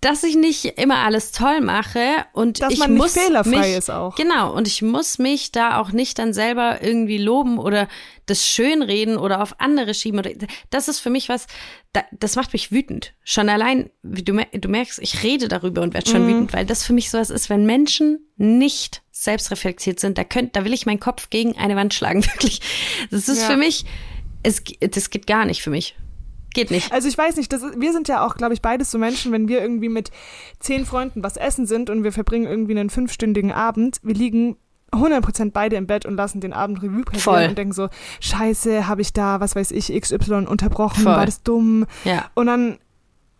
[0.00, 2.00] dass ich nicht immer alles toll mache
[2.32, 4.14] und Dass ich man nicht muss fehlerfrei mich, ist auch.
[4.14, 7.88] Genau, und ich muss mich da auch nicht dann selber irgendwie loben oder
[8.26, 10.18] das schönreden oder auf andere schieben.
[10.20, 10.30] Oder,
[10.70, 11.46] das ist für mich was,
[11.92, 13.14] da, das macht mich wütend.
[13.24, 16.28] Schon allein, wie du, du merkst, ich rede darüber und werde schon Mhm.
[16.28, 20.64] wütend, weil das für mich sowas ist, wenn Menschen nicht selbstreflektiert sind, da könnt, da
[20.64, 22.60] will ich meinen Kopf gegen eine Wand schlagen, wirklich.
[23.10, 23.46] Das ist Ja.
[23.48, 23.84] für mich,
[24.42, 25.96] es, das geht gar nicht für mich.
[26.56, 26.90] Geht nicht.
[26.90, 29.30] Also ich weiß nicht, das ist, wir sind ja auch, glaube ich, beides so Menschen,
[29.30, 30.10] wenn wir irgendwie mit
[30.58, 34.56] zehn Freunden was essen sind und wir verbringen irgendwie einen fünfstündigen Abend, wir liegen
[34.90, 37.90] 100% beide im Bett und lassen den Abend Revue passieren und denken so,
[38.20, 41.12] scheiße, habe ich da, was weiß ich, XY unterbrochen, Voll.
[41.12, 41.84] war das dumm?
[42.04, 42.24] Ja.
[42.32, 42.78] Und dann,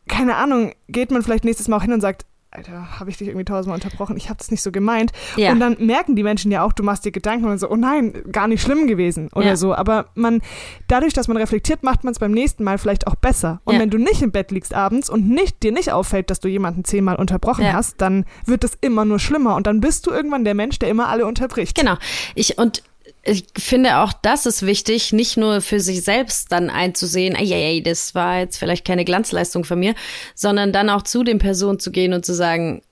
[0.09, 2.27] keine Ahnung, geht man vielleicht nächstes Mal auch hin und sagt,
[2.57, 4.17] Alter, habe ich dich irgendwie tausendmal unterbrochen?
[4.17, 5.13] Ich habe das nicht so gemeint.
[5.37, 5.53] Ja.
[5.53, 8.15] Und dann merken die Menschen ja auch, du machst dir Gedanken und so, oh nein,
[8.33, 9.57] gar nicht schlimm gewesen oder Ja.
[9.57, 9.75] so.
[9.75, 10.41] Aber man,
[10.89, 13.61] dadurch, dass man reflektiert, macht man es beim nächsten Mal vielleicht auch besser.
[13.65, 13.81] Und Ja.
[13.81, 16.85] wenn du nicht im Bett liegst abends und nicht, dir nicht auffällt, dass du jemanden
[16.85, 19.55] zehnmal unterbrochen hast, dann wird es immer nur schlimmer.
[19.57, 21.77] Und dann bist du irgendwann der Mensch, der immer alle unterbricht.
[21.77, 21.97] Genau.
[22.35, 22.83] Ich und
[23.27, 27.83] ich finde auch, das ist wichtig, nicht nur für sich selbst dann einzusehen, ey, ey,
[27.83, 29.95] das war jetzt vielleicht keine Glanzleistung von mir,
[30.35, 32.83] sondern dann auch zu den Personen zu gehen und zu sagen,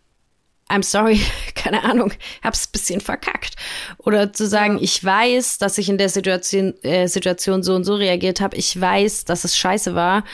[0.68, 1.20] I'm sorry,
[1.54, 2.12] keine Ahnung,
[2.42, 3.54] hab's ein bisschen verkackt.
[3.98, 7.94] Oder zu sagen, ich weiß, dass ich in der Situation, äh, Situation so und so
[7.94, 8.56] reagiert habe.
[8.56, 10.24] Ich weiß, dass es scheiße war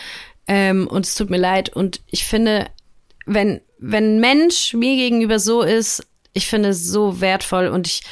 [0.46, 1.70] ähm, und es tut mir leid.
[1.70, 2.66] Und ich finde,
[3.26, 8.02] wenn, wenn ein Mensch mir gegenüber so ist, ich finde es so wertvoll und ich,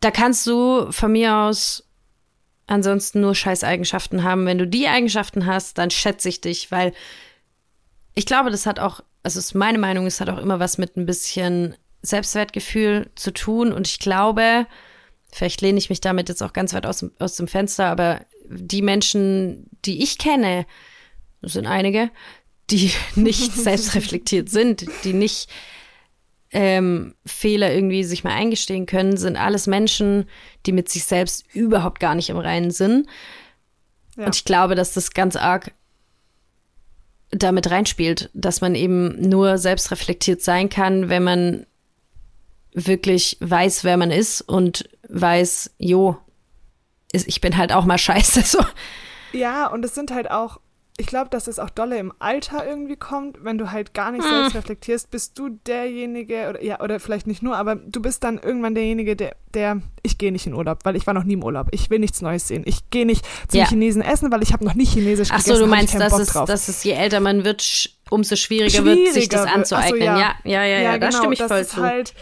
[0.00, 1.84] da kannst du von mir aus
[2.66, 4.46] ansonsten nur scheiß Eigenschaften haben.
[4.46, 6.92] Wenn du die Eigenschaften hast, dann schätze ich dich, weil
[8.14, 10.96] ich glaube, das hat auch, also ist meine Meinung, es hat auch immer was mit
[10.96, 14.66] ein bisschen Selbstwertgefühl zu tun und ich glaube,
[15.32, 18.82] vielleicht lehne ich mich damit jetzt auch ganz weit aus, aus dem Fenster, aber die
[18.82, 20.66] Menschen, die ich kenne,
[21.42, 22.10] das sind einige,
[22.70, 25.50] die nicht selbstreflektiert sind, die nicht
[26.52, 30.28] ähm, Fehler irgendwie sich mal eingestehen können, sind alles Menschen,
[30.66, 33.06] die mit sich selbst überhaupt gar nicht im Reinen sind.
[34.16, 34.26] Ja.
[34.26, 35.72] Und ich glaube, dass das ganz arg
[37.30, 41.66] damit reinspielt, dass man eben nur selbstreflektiert sein kann, wenn man
[42.72, 46.16] wirklich weiß, wer man ist und weiß, jo,
[47.12, 48.42] ich bin halt auch mal scheiße.
[48.42, 48.64] So.
[49.32, 50.60] Ja, und es sind halt auch,
[51.00, 54.16] ich glaube, dass es auch dolle im Alter irgendwie kommt, wenn du halt gar Hm.
[54.18, 58.22] nicht selbst reflektierst, bist du derjenige, oder ja, oder vielleicht nicht nur, aber du bist
[58.22, 61.32] dann irgendwann derjenige, der, der ich gehe nicht in Urlaub, weil ich war noch nie
[61.34, 61.68] im Urlaub.
[61.72, 62.62] Ich will nichts Neues sehen.
[62.66, 63.66] Ich gehe nicht zum Ja.
[63.68, 65.56] Chinesen essen, weil ich habe noch nie Chinesisch Ach gegessen.
[65.56, 69.28] so, du meinst, dass es, dass es je älter man wird, umso schwieriger, wird, sich
[69.28, 69.60] das Schwieriger.
[69.62, 70.02] Ach so, anzueignen.
[70.02, 70.34] ja.
[70.44, 71.82] ja, ja, ja, da genau, stimme ich das voll ist zu.
[71.82, 72.14] halt,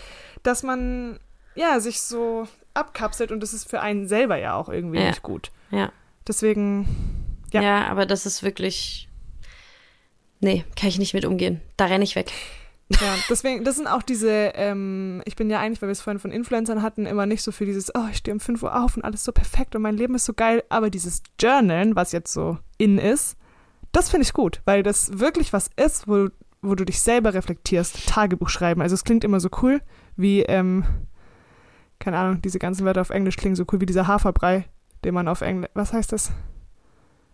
[0.43, 1.18] dass man
[1.55, 5.09] ja sich so abkapselt und das ist für einen selber ja auch irgendwie Ja.
[5.09, 5.51] nicht gut.
[5.70, 5.91] ja.
[6.26, 6.87] Deswegen,
[7.53, 7.62] Ja.
[7.62, 7.86] Ja.
[7.88, 9.09] aber das ist wirklich.
[10.40, 11.61] Nee, kann ich nicht mit umgehen.
[11.76, 12.30] Da renne ich weg.
[12.90, 16.20] ja, deswegen, das sind auch diese, ähm, ich bin ja eigentlich, weil wir es vorhin
[16.20, 18.96] von Influencern hatten, immer nicht so für dieses, oh, ich stehe um 5 Uhr auf
[18.96, 22.32] und alles so perfekt und mein Leben ist so geil, aber dieses Journalen, was jetzt
[22.32, 23.36] so in ist,
[23.92, 26.28] das finde ich gut, weil das wirklich was ist, wo,
[26.62, 28.80] wo du dich selber reflektierst, Tagebuch schreiben.
[28.80, 29.82] Also es klingt immer so cool,
[30.16, 30.84] wie, ähm,
[31.99, 34.64] keine Ahnung, diese ganzen Wörter auf Englisch klingen so cool wie dieser Haferbrei,
[35.05, 36.32] den man auf Englisch, was heißt das?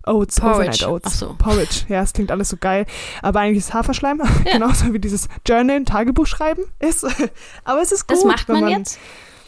[0.07, 0.85] Oats, Porridge.
[0.85, 1.05] Overnight Oats.
[1.07, 1.35] Ach so.
[1.39, 2.87] Porridge, ja, es klingt alles so geil.
[3.23, 4.21] Aber eigentlich ist Haferschleim,
[4.53, 7.05] genauso wie dieses Journal, Tagebuch schreiben ist.
[7.65, 8.17] Aber es ist gut.
[8.17, 8.99] Das macht wenn man, jetzt?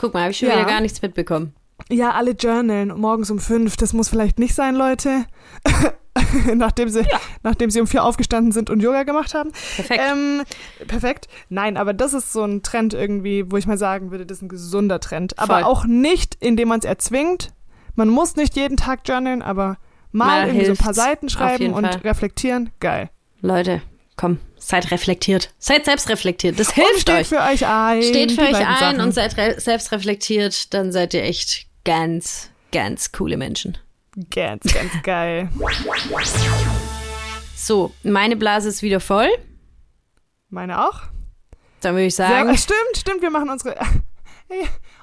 [0.00, 0.57] Guck mal, habe ich schon Ja.
[0.57, 1.54] wieder gar nichts mitbekommen.
[1.90, 3.76] Ja, alle journalen morgens um fünf.
[3.76, 5.26] Das muss vielleicht nicht sein, Leute.
[6.54, 7.04] nachdem, sie,
[7.42, 9.52] nachdem sie um vier aufgestanden sind und Yoga gemacht haben.
[9.76, 10.02] Perfekt.
[10.11, 10.42] Ähm,
[10.86, 11.28] perfekt.
[11.48, 14.42] Nein, aber das ist so ein Trend irgendwie, wo ich mal sagen würde, das ist
[14.42, 15.38] ein gesunder Trend.
[15.38, 15.64] Aber Voll.
[15.64, 17.52] auch nicht, indem man es erzwingt.
[17.94, 19.76] Man muss nicht jeden Tag journalen, aber
[20.16, 21.96] mal, Mal irgendwie so ein paar Seiten schreiben und Fall.
[21.98, 22.70] reflektieren.
[22.80, 23.10] Geil.
[23.40, 23.82] Leute,
[24.16, 25.52] komm, seid reflektiert.
[25.58, 26.58] Seid selbstreflektiert.
[26.58, 27.28] Das Und hilft steht euch.
[27.28, 28.02] für euch ein.
[28.02, 29.00] Steht für euch ein Sachen.
[29.00, 33.78] und seid re selbstreflektiert, dann seid ihr echt ganz, ganz coole Menschen.
[34.30, 35.50] Ganz, ganz geil.
[37.54, 39.28] So, meine Blase ist wieder voll.
[40.48, 41.02] Meine auch.
[41.80, 43.76] Dann würde ich sagen, äh, stimmt, stimmt, wir machen unsere.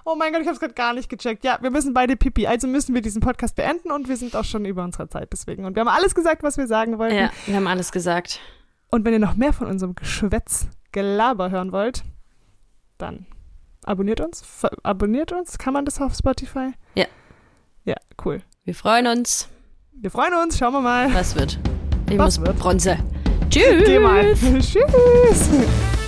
[0.05, 1.43] Oh mein Gott, ich habe es gerade gar nicht gecheckt.
[1.43, 4.43] Ja, wir müssen beide Pipi, also müssen wir diesen Podcast beenden und wir sind auch
[4.43, 5.63] schon über unserer Zeit deswegen.
[5.65, 7.15] Und wir haben alles gesagt, was wir sagen wollten.
[7.15, 8.39] ja, wir haben alles gesagt.
[8.89, 12.03] Und wenn ihr noch mehr von unserem Geschwätz, Gelaber hören wollt,
[12.97, 13.25] dann
[13.83, 14.43] abonniert uns.
[14.83, 15.57] Abonniert uns.
[15.57, 16.71] Kann man das auf Spotify?
[16.95, 17.05] Ja.
[17.85, 18.41] Ja, cool.
[18.65, 19.49] Wir freuen uns.
[19.93, 20.57] Wir freuen uns.
[20.57, 21.13] Schauen wir mal.
[21.13, 21.59] Was wird?
[22.09, 22.59] Ich Was muss wird?
[22.59, 22.97] Bronze.
[23.49, 23.83] Tschüss.
[23.85, 24.33] Geh mal.
[24.35, 25.49] Tschüss.